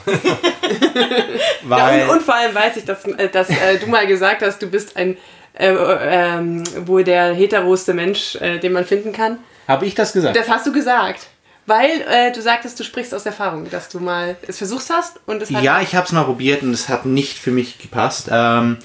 [1.64, 4.44] Weil, Ja, und, und vor allem weiß ich, dass, äh, dass äh, du mal gesagt
[4.44, 5.18] hast, du bist ein
[5.58, 9.40] äh, ähm, wohl der heteroste Mensch, äh, den man finden kann.
[9.68, 10.36] habe ich das gesagt?
[10.36, 11.26] Das hast du gesagt.
[11.66, 15.42] Weil äh, du sagtest, du sprichst aus Erfahrung, dass du mal es versucht hast und
[15.42, 15.64] es hat.
[15.64, 18.28] ja, ich habe es mal probiert und es hat nicht für mich gepasst.
[18.32, 18.78] Ähm,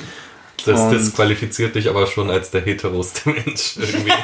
[0.65, 4.13] Das disqualifiziert dich aber schon als der heteroste Mensch irgendwie.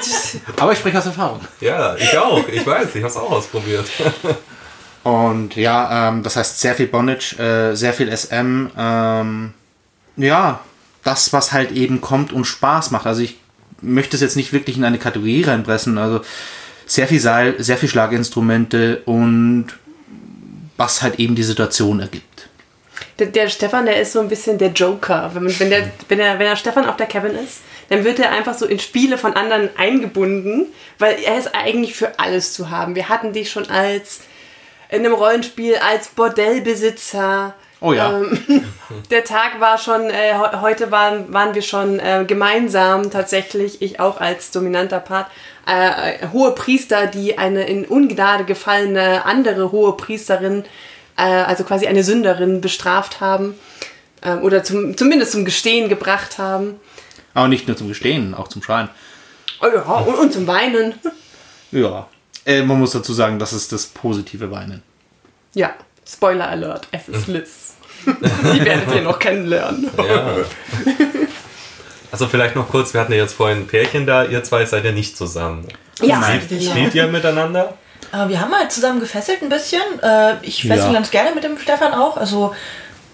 [0.56, 1.40] aber ich spreche aus Erfahrung.
[1.60, 2.46] ja, ich auch.
[2.48, 3.86] Ich weiß, ich habe es auch ausprobiert.
[5.02, 8.66] Und ja, ähm, das heißt sehr viel Bondage, äh, sehr viel SM.
[8.76, 9.54] Ähm,
[10.16, 10.60] ja,
[11.04, 13.06] das, was halt eben kommt und Spaß macht.
[13.06, 13.38] Also ich
[13.80, 15.98] möchte es jetzt nicht wirklich in eine Kategorie reinpressen.
[15.98, 16.22] Also
[16.86, 19.68] sehr viel Seil, sehr viel Schlaginstrumente und
[20.76, 22.48] was halt eben die Situation ergibt.
[23.18, 25.30] Der, der Stefan, der ist so ein bisschen der Joker.
[25.34, 28.32] Wenn, wenn, der, wenn, der, wenn der Stefan auf der Cabin ist, dann wird er
[28.32, 30.66] einfach so in Spiele von anderen eingebunden,
[30.98, 32.94] weil er ist eigentlich für alles zu haben.
[32.94, 34.20] Wir hatten dich schon als
[34.88, 37.54] in einem Rollenspiel als Bordellbesitzer.
[37.80, 38.10] Oh ja.
[38.18, 38.64] Ähm,
[39.10, 44.00] der Tag war schon, äh, he- heute waren, waren wir schon äh, gemeinsam tatsächlich, ich
[44.00, 45.26] auch als dominanter Part,
[45.68, 50.64] äh, äh, hohe Priester, die eine in Ungnade gefallene andere hohe Priesterin,
[51.18, 53.58] äh, also quasi eine Sünderin, bestraft haben.
[54.24, 56.80] Ähm, oder zum, zumindest zum Gestehen gebracht haben.
[57.36, 58.88] Aber nicht nur zum Gestehen, auch zum Schreien.
[59.60, 60.94] Oh ja, und, und zum Weinen.
[61.70, 62.08] Ja.
[62.46, 64.82] Äh, man muss dazu sagen, das ist das positive Weinen.
[65.54, 65.74] Ja,
[66.08, 67.74] Spoiler Alert, es ist Liz.
[68.06, 69.90] Die werdet ihr noch kennenlernen.
[69.98, 70.36] Ja.
[72.12, 74.84] Also vielleicht noch kurz, wir hatten ja jetzt vorhin ein Pärchen da, ihr zwei seid
[74.84, 75.66] ja nicht zusammen.
[76.00, 77.74] Ja, Spielt, spielt ihr miteinander?
[78.12, 79.82] Aber wir haben halt zusammen gefesselt ein bisschen.
[80.02, 80.92] Äh, ich fessel Ja.
[80.92, 82.16] ganz gerne mit dem Stefan auch.
[82.16, 82.54] Also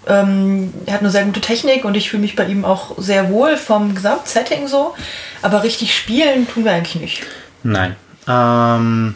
[0.07, 3.29] ähm, er hat eine sehr gute Technik und ich fühle mich bei ihm auch sehr
[3.29, 4.93] wohl vom Gesamtsetting so.
[5.41, 7.23] Aber richtig spielen tun wir eigentlich nicht.
[7.63, 7.95] Nein.
[8.27, 9.15] Ähm,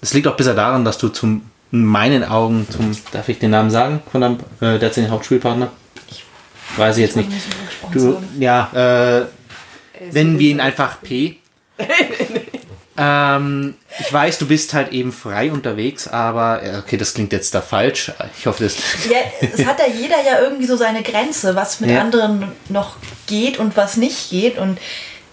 [0.00, 1.42] es liegt auch bisher daran, dass du zum
[1.72, 5.70] in meinen Augen zum, darf ich den Namen sagen, von deinem äh, derzeitigen Hauptspielpartner?
[6.76, 7.30] Weiß ich jetzt nicht.
[7.92, 9.24] Du, ja, äh,
[10.12, 11.38] nennen wir ihn einfach P.
[12.96, 17.54] ähm, ich weiß, du bist halt eben frei unterwegs, aber äh, okay, das klingt jetzt
[17.54, 18.12] da falsch.
[18.38, 18.76] Ich hoffe, das.
[19.10, 22.00] Ja, es hat ja jeder ja irgendwie so seine Grenze, was mit Ja.
[22.02, 24.58] anderen noch geht und was nicht geht.
[24.58, 24.78] Und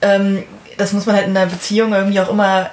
[0.02, 0.44] ähm,
[0.78, 2.70] das muss man halt in der Beziehung irgendwie auch immer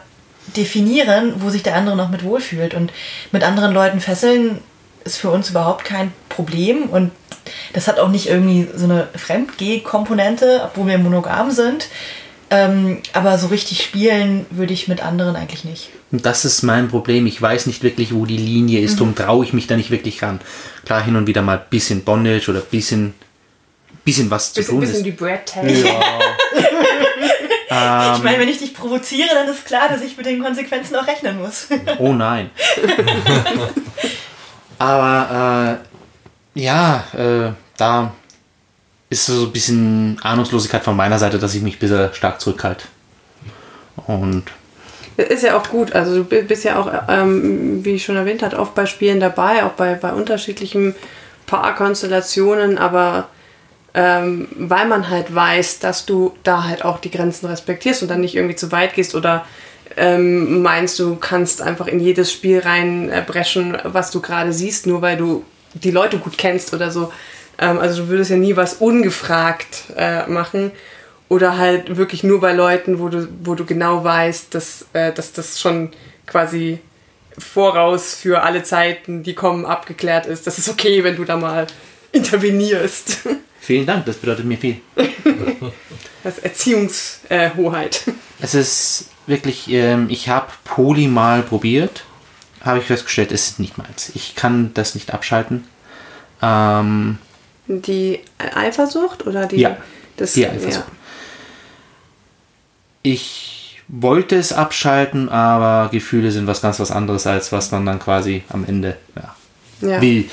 [0.57, 2.72] definieren, wo sich der andere noch mit wohlfühlt.
[2.75, 2.92] Und
[3.33, 4.59] mit anderen Leuten fesseln
[5.05, 6.85] ist für uns überhaupt kein Problem.
[6.85, 7.11] Und
[7.72, 11.88] das hat auch nicht irgendwie so eine Fremdgeh-Komponente, obwohl wir monogam sind.
[12.48, 15.88] Ähm, aber so richtig spielen würde ich mit anderen eigentlich nicht.
[16.12, 17.26] Und das ist mein Problem.
[17.26, 19.00] Ich weiß nicht wirklich, wo die Linie ist.
[19.00, 20.40] Darum traue ich mich da nicht wirklich ran.
[20.85, 23.14] Klar, hin und wieder mal ein bisschen Bondage oder ein bisschen,
[24.04, 25.06] bisschen was zu Bisschen, tun bisschen ist.
[25.06, 25.64] die Brad Tag.
[25.66, 25.82] ich
[28.22, 31.40] meine, wenn ich dich provoziere, dann ist klar, dass ich mit den Konsequenzen auch rechnen
[31.40, 31.66] muss.
[31.98, 32.50] Oh nein.
[34.78, 35.78] Aber
[36.54, 38.14] äh, ja, äh, da
[39.11, 42.85] ist so ein bisschen Ahnungslosigkeit von meiner Seite, dass ich mich bisher stark zurückhalte.
[44.07, 44.45] Und
[45.16, 45.92] Das ist ja auch gut.
[45.92, 49.21] Also du bi- bist ja auch, ähm, wie ich schon erwähnt habe, oft bei Spielen
[49.21, 50.95] dabei, auch bei, bei unterschiedlichen
[51.47, 53.29] Paarkonstellationen, aber
[53.95, 58.21] ähm, weil man halt weiß, dass du da halt auch die Grenzen respektierst und dann
[58.21, 59.47] nicht irgendwie zu weit gehst oder
[59.97, 65.16] ähm, meinst, du kannst einfach in jedes Spiel reinbrechen, was du gerade siehst, nur weil
[65.16, 67.11] du die Leute gut kennst oder so.
[67.59, 70.73] Ähm, also du würdest ja nie was ungefragt äh, machen.
[71.29, 75.33] Oder halt wirklich nur bei Leuten, wo du, wo du genau weißt, dass, äh, dass
[75.33, 75.90] das schon
[76.27, 76.79] quasi
[77.38, 80.47] voraus für alle Zeiten, die kommen, abgeklärt ist.
[80.47, 81.66] Das ist okay, wenn du da mal
[82.12, 83.21] intervenierst.
[83.61, 84.81] vielen Dank, das bedeutet mir viel.
[86.23, 88.03] Das Erziehungshoheit.
[88.40, 92.03] Es ist wirklich, ähm, ich habe Poly mal probiert,
[92.62, 94.11] habe ich festgestellt, es ist nicht meins.
[94.12, 95.69] Ich kann das nicht abschalten.
[96.42, 97.19] Ähm,
[97.68, 98.20] Die
[98.55, 99.57] Eifersucht oder die.
[99.57, 99.76] Ja,
[100.16, 100.85] das, die Eifersucht.
[103.02, 107.98] ich wollte es abschalten, aber Gefühle sind was ganz was anderes, als was man dann
[107.98, 110.00] quasi am Ende ja, Ja.
[110.00, 110.29] will.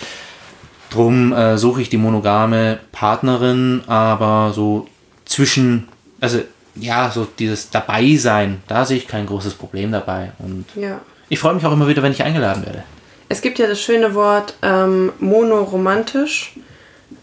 [0.89, 4.87] Drum äh, suche ich die monogame Partnerin, aber so
[5.25, 5.87] zwischen,
[6.21, 6.41] also
[6.75, 10.31] ja, so dieses Dabeisein, da sehe ich kein großes Problem dabei.
[10.39, 11.01] Und ja.
[11.29, 12.83] ich freue mich auch immer wieder, wenn ich eingeladen werde.
[13.29, 16.53] Es gibt ja das schöne Wort ähm, monoromantisch,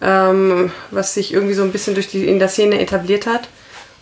[0.01, 3.49] ähm, was sich irgendwie so ein bisschen durch die, in der Szene etabliert hat.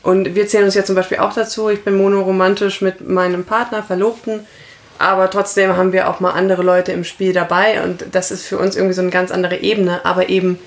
[0.02, 1.68] Und wir zählen uns ja zum Beispiel auch dazu.
[1.68, 4.46] Ich bin monoromantisch mit meinem Partner, Verlobten.
[4.98, 7.82] Aber trotzdem haben wir auch mal andere Leute im Spiel dabei.
[7.82, 10.04] Und das ist für uns irgendwie so eine ganz andere Ebene.
[10.04, 10.58] Aber eben,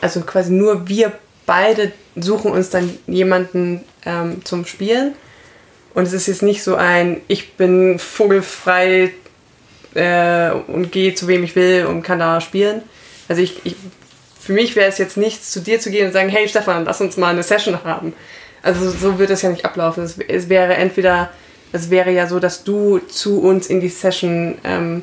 [0.00, 1.12] also quasi nur wir
[1.46, 5.14] beide suchen uns dann jemanden ähm, zum Spielen.
[5.94, 9.12] Und es ist jetzt nicht so ein, ich bin vogelfrei
[9.94, 12.82] äh, und gehe zu wem ich will und kann da spielen.
[13.28, 13.76] Also ich, ich
[14.48, 17.02] für mich wäre es jetzt nichts, zu dir zu gehen und sagen, hey Stefan, lass
[17.02, 18.14] uns mal eine Session haben.
[18.62, 20.02] Also so wird es ja nicht ablaufen.
[20.04, 21.28] Es, es wäre entweder,
[21.72, 25.02] es wäre ja so, dass du zu uns in die Session ähm,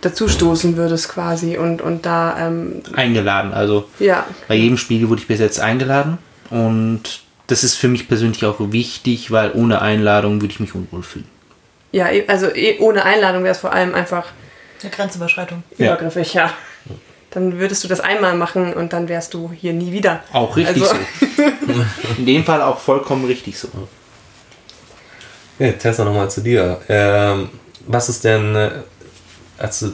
[0.00, 5.28] dazustoßen würdest quasi und, und da, ähm, Eingeladen, also ja, Bei jedem Spiel wurde ich
[5.28, 6.16] bis jetzt eingeladen
[6.48, 11.02] und das ist für mich persönlich auch wichtig, weil ohne Einladung würde ich mich unwohl
[11.02, 11.26] fühlen.
[11.92, 14.26] ja, eh- also eh ohne Einladung wäre es vor allem einfach
[14.82, 15.62] Eine Grenzüberschreitung.
[15.76, 15.88] Ja.
[15.92, 16.50] übergriffig, ja.
[17.34, 20.22] Dann würdest du das einmal machen und dann wärst du hier nie wieder.
[20.32, 20.94] Auch richtig Also-
[21.36, 21.42] so.
[22.18, 23.68] In dem Fall auch vollkommen richtig so.
[25.58, 26.80] Ja, Tessa, nochmal zu dir.
[26.88, 27.48] Ähm,
[27.86, 28.70] was ist denn, äh,
[29.58, 29.92] also,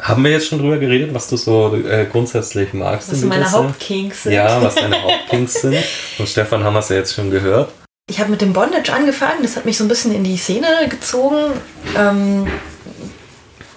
[0.00, 3.12] haben wir jetzt schon drüber geredet, was du so äh, grundsätzlich magst?
[3.12, 3.50] Was meine?
[3.50, 4.32] Hauptkinks sind.
[4.32, 5.76] Ja, was deine Hauptkinks sind.
[6.18, 7.72] Und Stefan haben wir es ja jetzt schon gehört.
[8.08, 10.66] Ich habe mit dem Bondage angefangen, das hat mich so ein bisschen in die Szene
[10.88, 11.52] gezogen.
[11.96, 12.48] Ähm,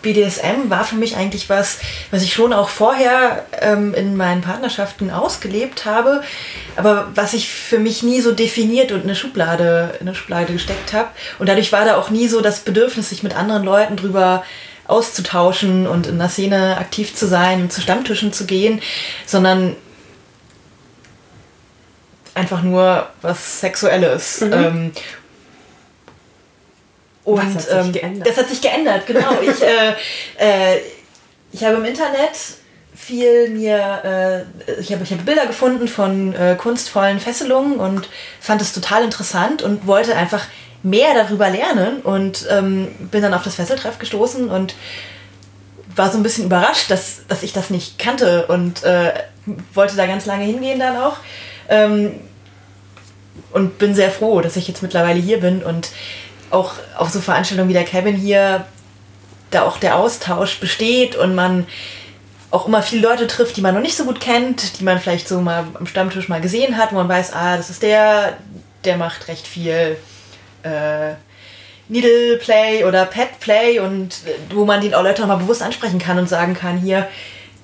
[0.04, 1.80] BDSM war für mich eigentlich was,
[2.12, 6.22] was ich schon auch vorher ähm, in meinen Partnerschaften ausgelebt habe,
[6.76, 10.54] aber was ich für mich nie so definiert und in eine Schublade, in eine Schublade
[10.54, 11.10] gesteckt habe.
[11.40, 14.44] Und dadurch war da auch nie so das Bedürfnis, sich mit anderen Leuten drüber
[14.86, 18.82] auszutauschen und in der Szene aktiv zu sein und zu Stammtischen zu gehen,
[19.26, 19.76] sondern
[22.36, 24.42] einfach nur was Sexuelles.
[24.42, 24.92] Ähm,
[27.26, 28.28] und Das hat sich ähm, geändert.
[28.28, 29.32] das hat sich geändert, genau.
[29.42, 30.80] ich, äh, äh,
[31.52, 32.32] ich habe im Internet
[32.96, 38.08] viel mir, äh, ich, habe, ich habe Bilder gefunden von äh, kunstvollen Fesselungen und
[38.40, 40.46] fand es total interessant und wollte einfach
[40.84, 44.76] mehr darüber lernen und ähm, bin dann auf das Fesseltreff gestoßen und
[45.96, 49.14] war so ein bisschen überrascht, dass, dass ich das nicht kannte und äh,
[49.74, 51.18] wollte da ganz lange hingehen dann auch.
[51.70, 52.20] Ähm,
[53.52, 55.90] und bin sehr froh, dass ich jetzt mittlerweile hier bin und
[56.54, 58.66] auch auf so Veranstaltungen wie der Kevin hier
[59.52, 61.66] da auch der Austausch besteht und man
[62.52, 65.28] auch immer viele Leute trifft, die man noch nicht so gut kennt, die man vielleicht
[65.28, 68.38] so mal am Stammtisch mal gesehen hat, wo man weiß, ah, das ist der,
[68.86, 69.98] der macht recht viel
[70.62, 71.14] äh,
[71.90, 76.00] Needle Play oder Pet Play und äh, wo man den auch Leute mal bewusst ansprechen
[76.00, 77.08] kann und sagen kann, hier,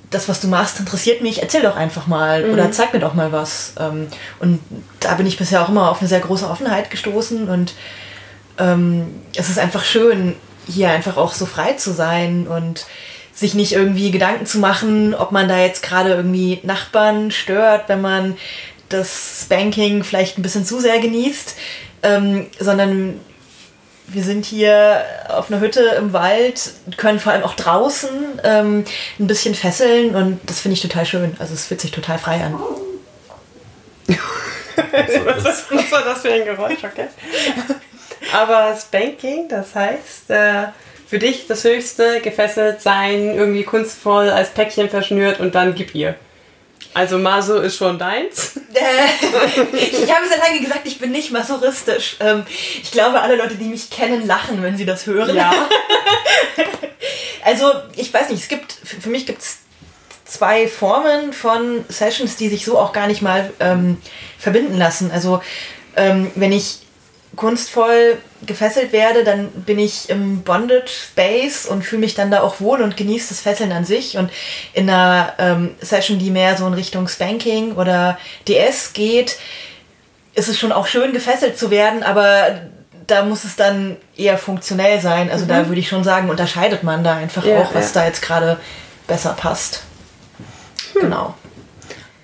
[0.09, 2.53] das, was du machst, interessiert mich, erzähl doch einfach mal mhm.
[2.53, 3.73] oder zeig mir doch mal was.
[3.79, 4.07] Ähm,
[4.39, 4.59] und
[4.99, 7.75] da bin ich bisher auch immer auf eine sehr große Offenheit gestoßen und
[8.59, 10.35] ähm, es ist einfach schön,
[10.67, 12.85] hier einfach auch so frei zu sein und
[13.33, 18.01] sich nicht irgendwie Gedanken zu machen, ob man da jetzt gerade irgendwie Nachbarn stört, wenn
[18.01, 18.37] man
[18.89, 21.55] das Spanking vielleicht ein bisschen zu sehr genießt,
[22.03, 23.19] ähm, sondern
[24.07, 28.09] wir sind hier auf einer Hütte im Wald, können vor allem auch draußen
[28.43, 28.83] ähm,
[29.19, 31.35] ein bisschen fesseln und das finde ich total schön.
[31.39, 32.55] Also es fühlt sich total frei an.
[35.25, 37.07] was, war das für ein Geräusch, okay?
[38.33, 40.67] Aber Spanking, das heißt, äh,
[41.07, 46.15] für dich das Höchste, gefesselt sein, irgendwie kunstvoll als Päckchen verschnürt und dann gib ihr.
[46.93, 48.57] Also Maso ist schon deins?
[48.73, 52.17] Äh, ich habe sehr lange gesagt, ich bin nicht masochistisch.
[52.19, 52.45] Ähm,
[52.81, 55.35] ich glaube, alle Leute, die mich kennen, lachen, wenn sie das hören.
[55.35, 55.51] Ja.
[57.43, 59.57] also, ich weiß nicht, es gibt, für mich gibt es
[60.25, 63.97] zwei Formen von Sessions, die sich so auch gar nicht mal ähm,
[64.37, 65.11] verbinden lassen.
[65.11, 65.41] Also,
[65.95, 66.79] ähm, wenn ich
[67.39, 72.59] kunstvoll gefesselt werde, dann bin ich im Bondage Space und fühle mich dann da auch
[72.59, 74.17] wohl und genieße das Fesseln an sich.
[74.17, 74.29] Und
[74.73, 78.17] in einer ähm, Session, die mehr so in Richtung Spanking oder
[78.49, 79.37] DS geht,
[80.33, 82.59] ist es schon auch schön gefesselt zu werden, aber
[83.07, 85.31] da muss es dann eher funktionell sein.
[85.31, 85.49] Also mhm.
[85.49, 88.01] da würde ich schon sagen, unterscheidet man da einfach ja, auch, was ja.
[88.01, 88.59] da jetzt gerade
[89.07, 89.83] besser passt.
[90.91, 91.03] Hm.
[91.03, 91.35] Genau.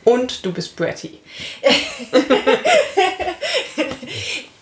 [0.03, 1.21] Und du bist Bratty.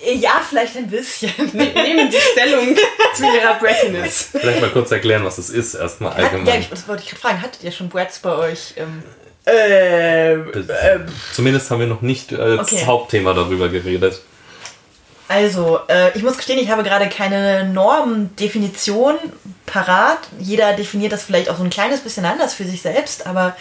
[0.06, 1.32] Ja, vielleicht ein bisschen.
[1.54, 2.76] Nehmen Sie Stellung
[3.14, 4.30] zu Ihrer Brattiness.
[4.32, 6.54] Vielleicht mal kurz erklären, was das ist, erstmal allgemein.
[6.54, 7.42] Hat, ja, das wollte ich gerade fragen.
[7.42, 8.74] Hattet ihr schon Brats bei euch?
[8.76, 9.04] Ähm,
[9.46, 11.00] äh, äh,
[11.34, 12.86] Zumindest haben wir noch nicht als okay.
[12.86, 14.22] Hauptthema darüber geredet.
[15.28, 19.16] Also, äh, ich muss gestehen, ich habe gerade keine Normdefinition
[19.66, 20.20] parat.
[20.40, 23.56] Jeder definiert das vielleicht auch so ein kleines bisschen anders für sich selbst, aber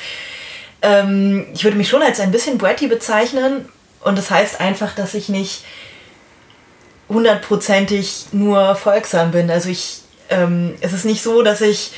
[0.82, 3.68] ähm, ich würde mich schon als ein bisschen Bratty bezeichnen.
[4.00, 5.64] Und das heißt einfach, dass ich nicht
[7.12, 9.50] hundertprozentig nur folgsam bin.
[9.50, 11.92] Also ich, ähm, es ist nicht so, dass ich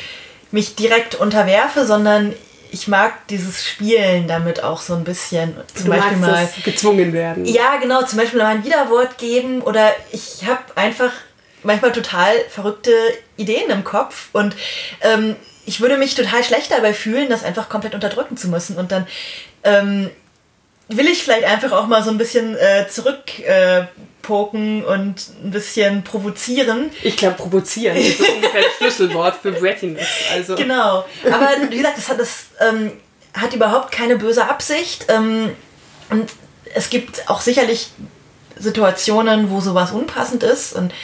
[0.51, 2.35] mich direkt unterwerfe, sondern
[2.71, 5.55] ich mag dieses Spielen damit auch so ein bisschen.
[5.75, 7.45] Zum du Beispiel mal gezwungen werden.
[7.45, 8.03] Ja, genau.
[8.03, 11.13] Zum Beispiel mal ein Widerwort geben oder ich habe einfach
[11.63, 12.93] manchmal total verrückte
[13.37, 14.55] Ideen im Kopf und
[15.01, 18.93] ähm, ich würde mich total schlecht dabei fühlen, das einfach komplett unterdrücken zu müssen und
[18.93, 19.07] dann
[19.63, 20.11] ähm,
[20.89, 23.87] will ich vielleicht einfach auch mal so ein bisschen äh, zurück äh,
[24.27, 26.91] und ein bisschen provozieren.
[27.03, 30.09] Ich glaube, provozieren ist ungefähr das Schlüsselwort für Brattiness.
[30.33, 30.55] Also.
[30.55, 31.05] Genau.
[31.31, 32.93] Aber wie gesagt, das hat, das, ähm,
[33.35, 35.07] hat überhaupt keine böse Absicht.
[35.09, 35.55] Ähm,
[36.09, 36.31] und
[36.75, 37.91] es gibt auch sicherlich
[38.57, 40.73] Situationen, wo sowas unpassend ist.
[40.73, 40.95] Und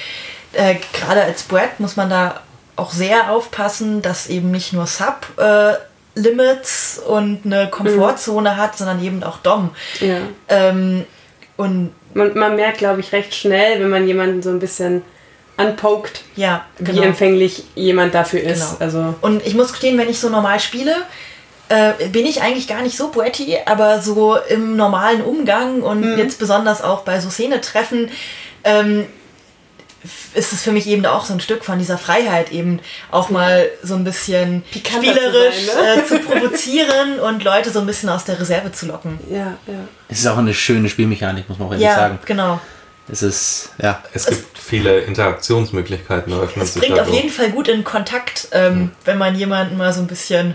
[0.53, 2.41] äh, gerade als Brat muss man da
[2.77, 5.75] auch sehr aufpassen, dass eben nicht nur Sub äh,
[6.23, 8.57] Limits und eine Komfortzone mhm.
[8.57, 9.71] hat, sondern eben auch Dom.
[10.01, 10.19] Ja.
[10.49, 11.05] Ähm,
[11.57, 15.03] und man, man merkt, glaube ich, recht schnell, wenn man jemanden so ein bisschen
[15.57, 17.03] anpokt, ja, genau.
[17.03, 18.79] wie empfänglich jemand dafür ist.
[18.79, 18.81] Genau.
[18.81, 20.95] Also und ich muss gestehen, wenn ich so normal spiele,
[21.69, 26.19] äh, bin ich eigentlich gar nicht so poetti, aber so im normalen Umgang und mhm.
[26.19, 28.11] jetzt besonders auch bei so Szenetreffen
[28.65, 29.07] ähm,
[30.35, 33.69] ist es für mich eben auch so ein Stück von dieser Freiheit, eben auch mal
[33.83, 36.03] so ein bisschen Pikanter spielerisch zu, sein, ne?
[36.03, 39.19] äh, zu, provozieren und Leute so ein bisschen aus der Reserve zu locken.
[39.31, 39.89] Ja, ja.
[40.09, 42.19] Es ist auch eine schöne Spielmechanik, muss man auch ehrlich ja, sagen.
[42.25, 42.61] genau.
[43.13, 44.03] Es ist, ja.
[44.15, 46.33] Es, es gibt viele Interaktionsmöglichkeiten.
[46.61, 48.91] Es bringt auf jeden Fall gut in Kontakt, ähm, hm.
[49.05, 50.55] wenn man jemanden mal so ein bisschen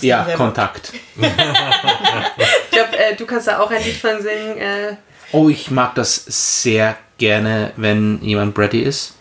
[0.00, 0.92] ja, Kontakt.
[1.16, 4.58] ich glaube, äh, du kannst da auch ein Lied von singen.
[4.58, 4.96] Äh.
[5.32, 9.14] Oh, ich mag das sehr gerne, wenn jemand Bratty ist,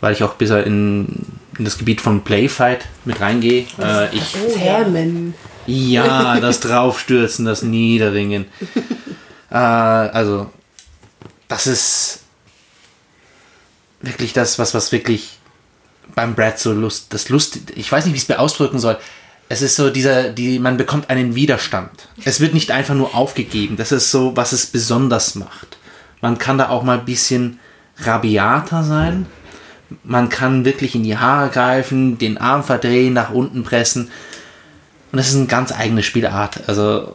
[0.00, 1.06] weil ich auch bisher in,
[1.58, 3.66] in das Gebiet von Playfight mit reingehe.
[3.80, 5.34] Äh, ich, Zähmen.
[5.66, 8.46] Ja, das Draufstürzen, das Niederringen.
[9.50, 10.50] äh, also,
[11.48, 12.20] das ist
[14.00, 15.38] wirklich das, was, was wirklich
[16.14, 18.98] beim Brad so Lust, das Lust, ich weiß nicht, wie ich es mir ausdrücken soll.
[19.48, 22.08] Es ist so dieser, die, man bekommt einen Widerstand.
[22.24, 23.76] Es wird nicht einfach nur aufgegeben.
[23.76, 25.73] Das ist so, was es besonders macht.
[26.24, 27.60] Man kann da auch mal ein bisschen
[27.98, 29.26] rabiater sein.
[30.04, 34.10] Man kann wirklich in die Haare greifen, den Arm verdrehen, nach unten pressen.
[35.12, 36.66] Und das ist eine ganz eigene Spielart.
[36.66, 37.14] Also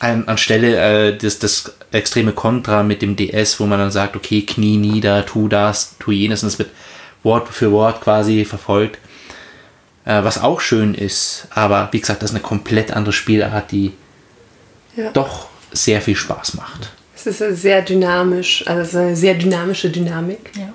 [0.00, 0.76] an, anstelle
[1.12, 5.24] äh, das, das extreme Kontra mit dem DS, wo man dann sagt, okay, Knie nieder,
[5.24, 6.70] tu das, tu jenes und es wird
[7.22, 8.98] Wort für Wort quasi verfolgt.
[10.04, 13.92] Äh, was auch schön ist, aber wie gesagt, das ist eine komplett andere Spielart, die
[14.96, 15.12] Ja.
[15.12, 16.90] doch sehr viel Spaß macht.
[17.26, 20.50] Es ist sehr dynamisch, also es ist eine sehr dynamische Dynamik.
[20.56, 20.72] Ja.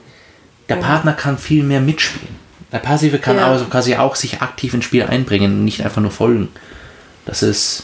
[0.69, 2.35] Der Partner kann viel mehr mitspielen.
[2.71, 3.47] Der Passive kann Ja.
[3.51, 6.49] also quasi auch sich aktiv ins Spiel einbringen und nicht einfach nur folgen.
[7.25, 7.83] Das ist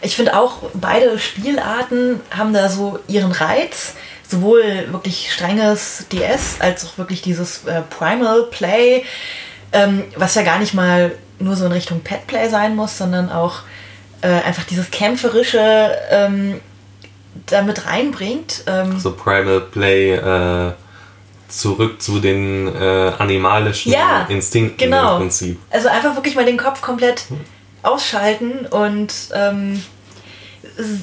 [0.00, 3.94] Ich finde auch, beide Spielarten haben da so ihren Reiz.
[4.28, 9.04] Sowohl wirklich strenges DS als auch wirklich dieses äh, Primal Play,
[9.72, 13.30] ähm, was ja gar nicht mal nur so in Richtung Pet Play sein muss, sondern
[13.30, 13.60] auch
[14.20, 16.60] äh, einfach dieses kämpferische ähm,
[17.46, 18.64] damit reinbringt.
[18.66, 20.72] Ähm, So Primal Play äh,
[21.48, 25.14] zurück zu den äh, animalischen Ja, Instinkten genau.
[25.14, 25.58] im Prinzip.
[25.70, 27.24] Also einfach wirklich mal den Kopf komplett
[27.82, 29.82] ausschalten und ähm,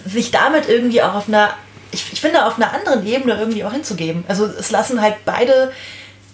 [0.05, 1.49] sich damit irgendwie auch auf einer,
[1.91, 4.23] ich, ich finde, auf einer anderen Ebene irgendwie auch hinzugeben.
[4.27, 5.71] Also es lassen halt beide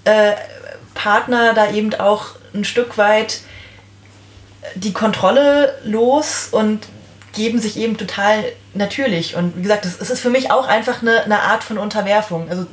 [0.04, 0.34] äh,
[0.94, 3.42] Partner da eben auch ein Stück weit
[4.76, 6.88] die Kontrolle los und
[7.34, 9.36] geben sich eben total natürlich.
[9.36, 12.50] Und wie gesagt, es ist für mich auch einfach eine, eine Art von Unterwerfung.
[12.50, 12.68] Also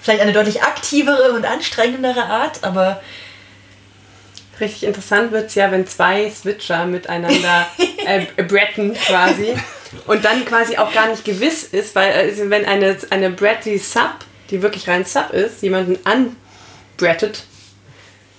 [0.00, 3.00] vielleicht eine deutlich aktivere und anstrengendere Art, aber
[4.60, 7.66] Richtig interessant wird es ja, wenn zwei Switcher miteinander
[8.06, 9.54] äh, bretten quasi
[10.06, 14.16] und dann quasi auch gar nicht gewiss ist, weil also wenn eine, eine Bratty Sub,
[14.50, 17.44] die wirklich rein Sub ist, jemanden anbrettet,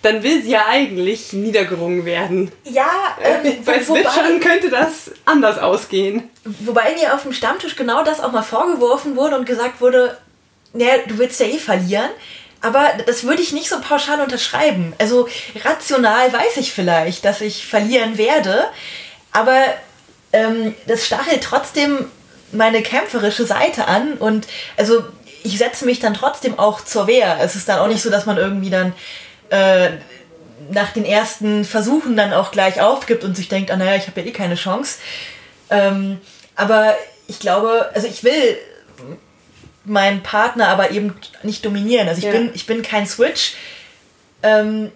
[0.02, 2.52] dann will sie ja eigentlich niedergerungen werden.
[2.64, 2.90] ja,
[3.22, 6.30] ähm, Bei Switchern könnte das anders ausgehen.
[6.46, 10.18] Wobei mir auf dem Stammtisch genau das auch mal vorgeworfen wurde und gesagt wurde,
[10.74, 12.10] naja, du willst ja eh verlieren.
[12.62, 14.94] Aber das würde ich nicht so pauschal unterschreiben.
[14.98, 15.28] Also
[15.64, 18.66] rational weiß ich vielleicht, dass ich verlieren werde,
[19.32, 19.64] aber
[20.34, 22.12] ähm, das stachelt trotzdem
[22.52, 25.04] meine kämpferische Seite an und also
[25.44, 27.38] ich setze mich dann trotzdem auch zur Wehr.
[27.42, 28.94] Es ist dann auch nicht so, dass man irgendwie dann
[29.50, 29.92] äh,
[30.72, 34.22] nach den ersten Versuchen dann auch gleich aufgibt und sich denkt, ah naja, ich habe
[34.22, 35.00] ja eh keine Chance.
[35.70, 36.20] Ähm,
[36.56, 36.96] aber
[37.28, 38.58] ich glaube, also ich will
[39.86, 42.08] meinen Partner aber eben nicht dominieren.
[42.08, 42.32] Also ich, Ja.
[42.32, 43.54] bin, ich bin kein Switch.
[44.44, 44.92] Ähm,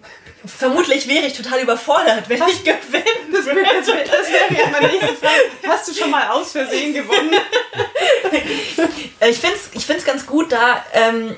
[0.46, 3.04] vermutlich wäre ich total überfordert, wenn ich gewinne.
[3.32, 5.40] Das wäre ja meine nächste Frage.
[5.66, 7.34] Hast du schon mal aus Versehen gewonnen?
[9.20, 11.36] Äh, Ich finde es ich find's ganz gut, da ähm,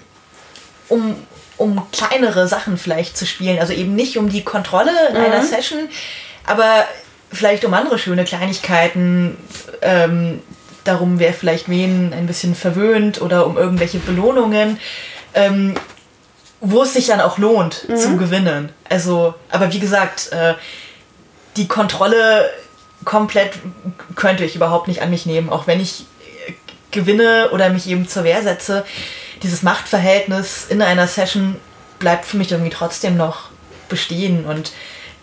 [0.88, 1.26] um,
[1.56, 3.58] um kleinere Sachen vielleicht zu spielen.
[3.58, 5.88] Also eben nicht um die Kontrolle in einer Session,
[6.44, 6.84] aber
[7.32, 9.36] vielleicht um andere schöne Kleinigkeiten.
[9.82, 10.42] Ähm,
[10.84, 14.78] darum, wer vielleicht wen ein bisschen verwöhnt oder um irgendwelche Belohnungen.
[15.34, 15.74] Ähm,
[16.60, 18.70] wo es sich dann auch lohnt zu gewinnen.
[18.88, 20.54] Also, aber wie gesagt, äh,
[21.56, 22.50] die Kontrolle
[23.04, 23.52] komplett
[24.14, 26.06] könnte ich überhaupt nicht an mich nehmen, auch wenn ich
[26.46, 26.52] äh,
[26.90, 28.84] gewinne oder mich eben zur Wehr setze.
[29.42, 31.56] Dieses Machtverhältnis in einer Session
[31.98, 33.50] bleibt für mich irgendwie trotzdem noch
[33.88, 34.72] bestehen und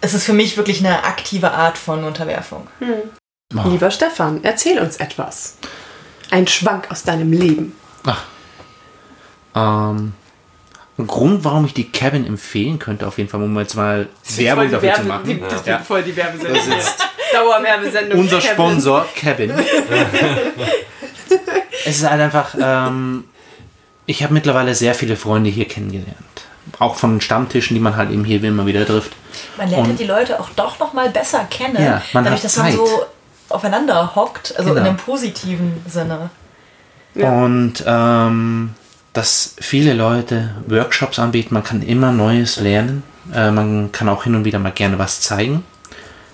[0.02, 2.68] es ist für mich wirklich eine aktive Art von Unterwerfung.
[3.66, 5.58] Lieber Stefan, erzähl uns etwas.
[6.32, 7.76] Ein Schwank aus deinem Leben.
[9.56, 10.14] ähm,
[10.98, 14.72] ein Grund, warum ich die Cabin empfehlen könnte, auf jeden Fall, um jetzt mal Werbung
[14.72, 15.24] dafür zu Werbe- machen.
[15.26, 15.74] Die, das Ja.
[15.78, 16.56] wird voll die Werbesendung.
[16.56, 16.98] Das ist
[17.34, 18.20] Dauerwerbesendung.
[18.20, 18.42] unser.
[18.42, 19.52] Sponsor, Cabin.
[21.86, 23.26] es ist halt einfach, ähm,
[24.06, 26.18] ich habe mittlerweile sehr viele Freunde hier kennengelernt.
[26.80, 29.12] Auch von Stammtischen, die man halt eben hier immer wieder trifft.
[29.58, 32.58] Man lernt Und- die Leute auch doch noch mal besser kennen, Ja, man dadurch, dass
[32.58, 32.76] man Zeit.
[32.76, 32.88] so
[33.50, 34.88] aufeinander hockt, also in Genau.
[34.90, 36.30] einem positiven Sinne.
[37.16, 37.30] Ja.
[37.44, 38.72] Und ähm,
[39.14, 43.04] dass viele Leute Workshops anbieten, man kann immer Neues lernen.
[43.34, 45.64] Äh, man kann auch hin und wieder mal gerne was zeigen.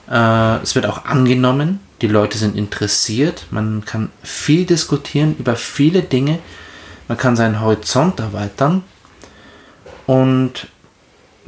[0.10, 6.02] Äh, es wird auch angenommen, die Leute sind interessiert, man kann viel diskutieren über viele
[6.02, 6.40] Dinge,
[7.10, 8.84] man kann seinen Horizont erweitern
[10.06, 10.68] und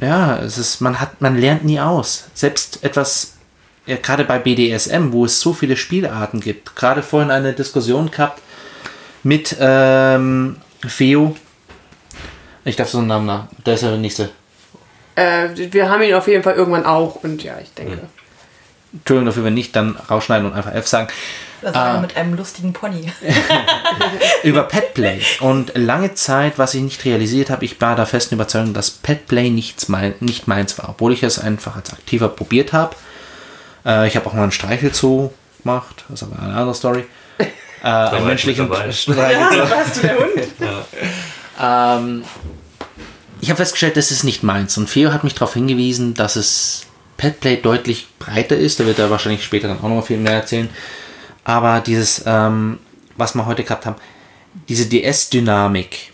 [0.00, 2.24] ja, es ist, man hat, man lernt nie aus.
[2.34, 3.34] Selbst etwas,
[3.86, 8.42] ja, gerade bei BDSM, wo es so viele Spielarten gibt, gerade vorhin eine Diskussion gehabt
[9.22, 11.36] mit ähm, Feo.
[12.64, 13.46] Ich darf so einen Namen nach.
[13.64, 14.30] Der ist ja der nächste.
[15.14, 18.00] Äh, wir haben ihn auf jeden Fall irgendwann auch und ja, ich denke.
[18.92, 21.08] Entschuldigung dafür, wenn nicht, dann rausschneiden und einfach F sagen.
[21.62, 23.10] Das war mit einem lustigen Pony.
[24.42, 25.20] über Petplay.
[25.40, 29.48] Und lange Zeit, was ich nicht realisiert habe, ich war der festen Überzeugung, dass Petplay
[29.48, 32.96] nichts mein, nicht meins war, obwohl ich es einfach als Aktiver probiert habe.
[33.86, 35.32] Äh, ich habe auch mal einen Streichelzoo
[35.62, 37.04] gemacht, das ist aber eine andere Story.
[37.84, 38.92] Äh, einen menschlichen mit dabei.
[38.92, 39.70] Streichelzoo.
[39.70, 40.30] warst du der Hund?
[41.60, 42.24] Ähm,
[43.40, 44.78] ich habe festgestellt, das ist nicht meins.
[44.78, 48.78] Und Feo hat mich darauf hingewiesen, dass es Petplay deutlich breiter ist.
[48.78, 50.70] Da wird er wahrscheinlich später dann auch noch viel mehr erzählen.
[51.44, 52.78] Aber dieses, ähm,
[53.16, 53.96] was wir heute gehabt haben,
[54.68, 56.12] diese DS-Dynamik.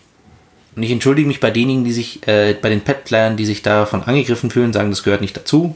[0.75, 4.03] Und ich entschuldige mich bei denjenigen, die sich, äh, bei den Pet-Playern, die sich davon
[4.03, 5.75] angegriffen fühlen, sagen, das gehört nicht dazu.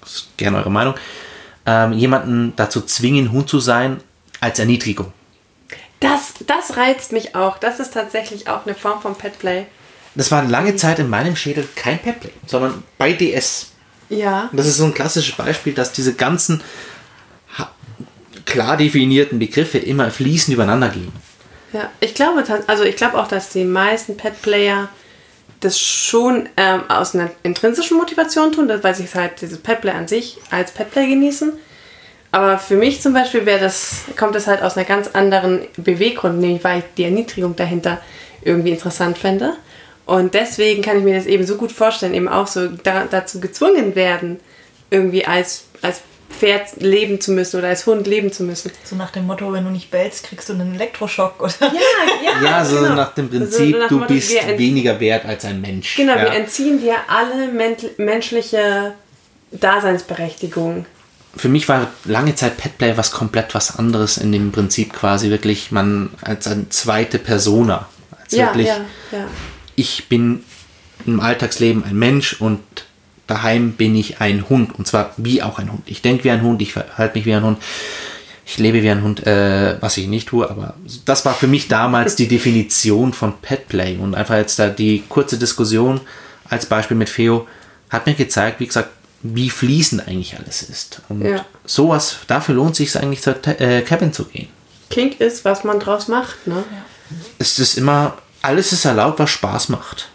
[0.00, 0.94] Das ist gerne eure Meinung.
[1.66, 3.98] Ähm, jemanden dazu zwingen, Hund zu sein,
[4.40, 5.12] als Erniedrigung.
[6.00, 7.58] Das, das reizt mich auch.
[7.58, 9.66] Das ist tatsächlich auch eine Form von Petplay.
[10.14, 13.72] Das war lange Zeit in meinem Schädel kein Petplay, sondern bei DS.
[14.08, 14.48] Ja.
[14.50, 16.62] Und das ist so ein klassisches Beispiel, dass diese ganzen
[18.48, 21.12] klar definierten Begriffe immer fließend übereinander gehen.
[21.72, 24.88] Ja, ich glaube, also ich glaube auch, dass die meisten Pet-Player
[25.60, 30.38] das schon ähm, aus einer intrinsischen Motivation tun, weil sie halt dieses Petplay an sich
[30.50, 31.52] als Petplay genießen.
[32.30, 36.62] Aber für mich zum Beispiel das, kommt das halt aus einer ganz anderen Beweggrund, nämlich
[36.62, 38.00] weil ich die Erniedrigung dahinter
[38.42, 39.54] irgendwie interessant fände.
[40.06, 43.40] Und deswegen kann ich mir das eben so gut vorstellen, eben auch so da, dazu
[43.40, 44.38] gezwungen werden,
[44.90, 48.70] irgendwie als, als Pferd leben zu müssen oder als Hund leben zu müssen.
[48.84, 51.52] So nach dem Motto, wenn du nicht bellst, kriegst du einen Elektroschock, oder?
[51.60, 51.72] Ja,
[52.22, 52.94] ja, Ja, so genau.
[52.94, 55.60] nach dem Also Prinzip, nach dem du Motto, bist wir ent- weniger wert als ein
[55.60, 55.96] Mensch.
[55.96, 56.22] Genau, ja.
[56.22, 58.94] wir entziehen dir alle men menschliche
[59.52, 60.86] Daseinsberechtigung.
[61.36, 65.70] Für mich war lange Zeit Petplay was komplett was anderes in dem Prinzip quasi wirklich
[65.70, 67.86] man als eine zweite Persona.
[68.20, 68.76] Als Ja, wirklich, ja,
[69.12, 69.26] ja.
[69.76, 70.42] ich bin
[71.06, 72.60] im Alltagsleben ein Mensch und
[73.28, 74.76] daheim bin ich ein Hund.
[74.76, 75.82] Und zwar wie auch ein Hund.
[75.86, 77.58] Ich denke wie ein Hund, ich verhalte mich wie ein Hund.
[78.44, 80.72] Ich lebe wie ein Hund, äh, was ich nicht tue, aber
[81.04, 83.98] das war für mich damals die Definition von Petplay.
[83.98, 86.00] Und einfach jetzt da die kurze Diskussion
[86.48, 87.46] als Beispiel mit Feo
[87.90, 88.88] hat mir gezeigt, wie gesagt,
[89.22, 91.02] wie fließend eigentlich alles ist.
[91.10, 91.44] Und Ja.
[91.66, 94.48] sowas, dafür lohnt sich es eigentlich zur äh, Cabin zu gehen.
[94.88, 96.64] Kink ist, was man draus macht, ne?
[97.38, 100.08] Es ist immer, alles ist erlaubt, was Spaß macht.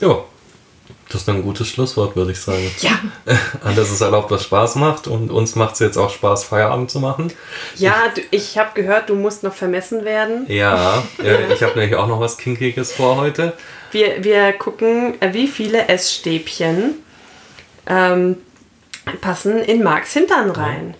[0.00, 0.18] Ja,
[1.10, 2.70] das ist ein gutes Schlusswort, würde ich sagen.
[2.78, 3.00] Ja.
[3.64, 7.00] Alles ist erlaubt, was Spaß macht und uns macht es jetzt auch Spaß, Feierabend zu
[7.00, 7.32] machen.
[7.76, 10.46] Ja, du, ich habe gehört, du musst noch vermessen werden.
[10.48, 13.54] Ja, äh, ich habe nämlich auch noch was Kinkiges vor heute.
[13.90, 16.94] Wir, wir gucken, äh, wie viele Essstäbchen
[17.86, 18.36] ähm,
[19.20, 20.94] passen in Marks Hintern rein.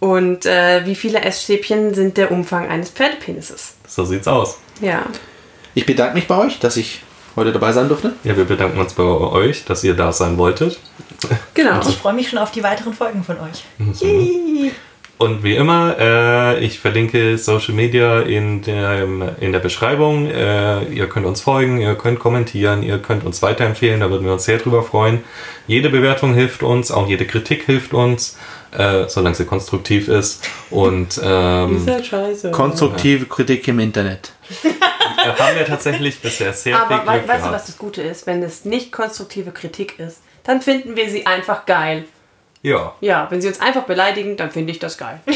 [0.00, 3.76] Und äh, wie viele Essstäbchen sind der Umfang eines Pferdepenises?
[3.86, 4.58] So sieht's aus.
[4.80, 5.06] Ja.
[5.74, 7.02] Ich bedanke mich bei euch, dass ich
[7.36, 8.12] heute dabei sein durfte.
[8.24, 10.78] Ja, wir bedanken uns bei euch, dass ihr da sein wolltet.
[11.54, 11.80] Genau.
[11.88, 13.64] Ich freue mich schon auf die weiteren Folgen von euch.
[15.22, 20.28] Und wie immer, äh, ich verlinke Social Media in, dem, in der Beschreibung.
[20.28, 24.32] Äh, ihr könnt uns folgen, ihr könnt kommentieren, ihr könnt uns weiterempfehlen, da würden wir
[24.32, 25.22] uns sehr drüber freuen.
[25.68, 28.36] Jede Bewertung hilft uns, auch jede Kritik hilft uns,
[28.76, 30.44] äh, solange sie konstruktiv ist.
[30.70, 32.50] Und ähm, Diese Scheiße.
[32.50, 34.32] Konstruktive Kritik im Internet.
[34.64, 37.52] äh, haben wir tatsächlich bisher sehr Aber viel Glück weißt du, gehabt.
[37.54, 38.26] was das Gute ist?
[38.26, 42.04] Wenn es nicht konstruktive Kritik ist, dann finden wir sie einfach geil.
[42.62, 45.20] Ja, Ja, wenn sie uns einfach beleidigen, dann finde ich das geil.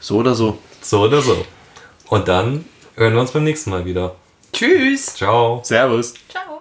[0.00, 0.58] So oder so.
[0.80, 1.44] so oder so.
[2.08, 4.14] Und dann hören wir uns beim nächsten Mal wieder.
[4.52, 5.14] Tschüss.
[5.14, 5.60] Ciao.
[5.62, 6.14] Servus.
[6.30, 6.57] Ciao.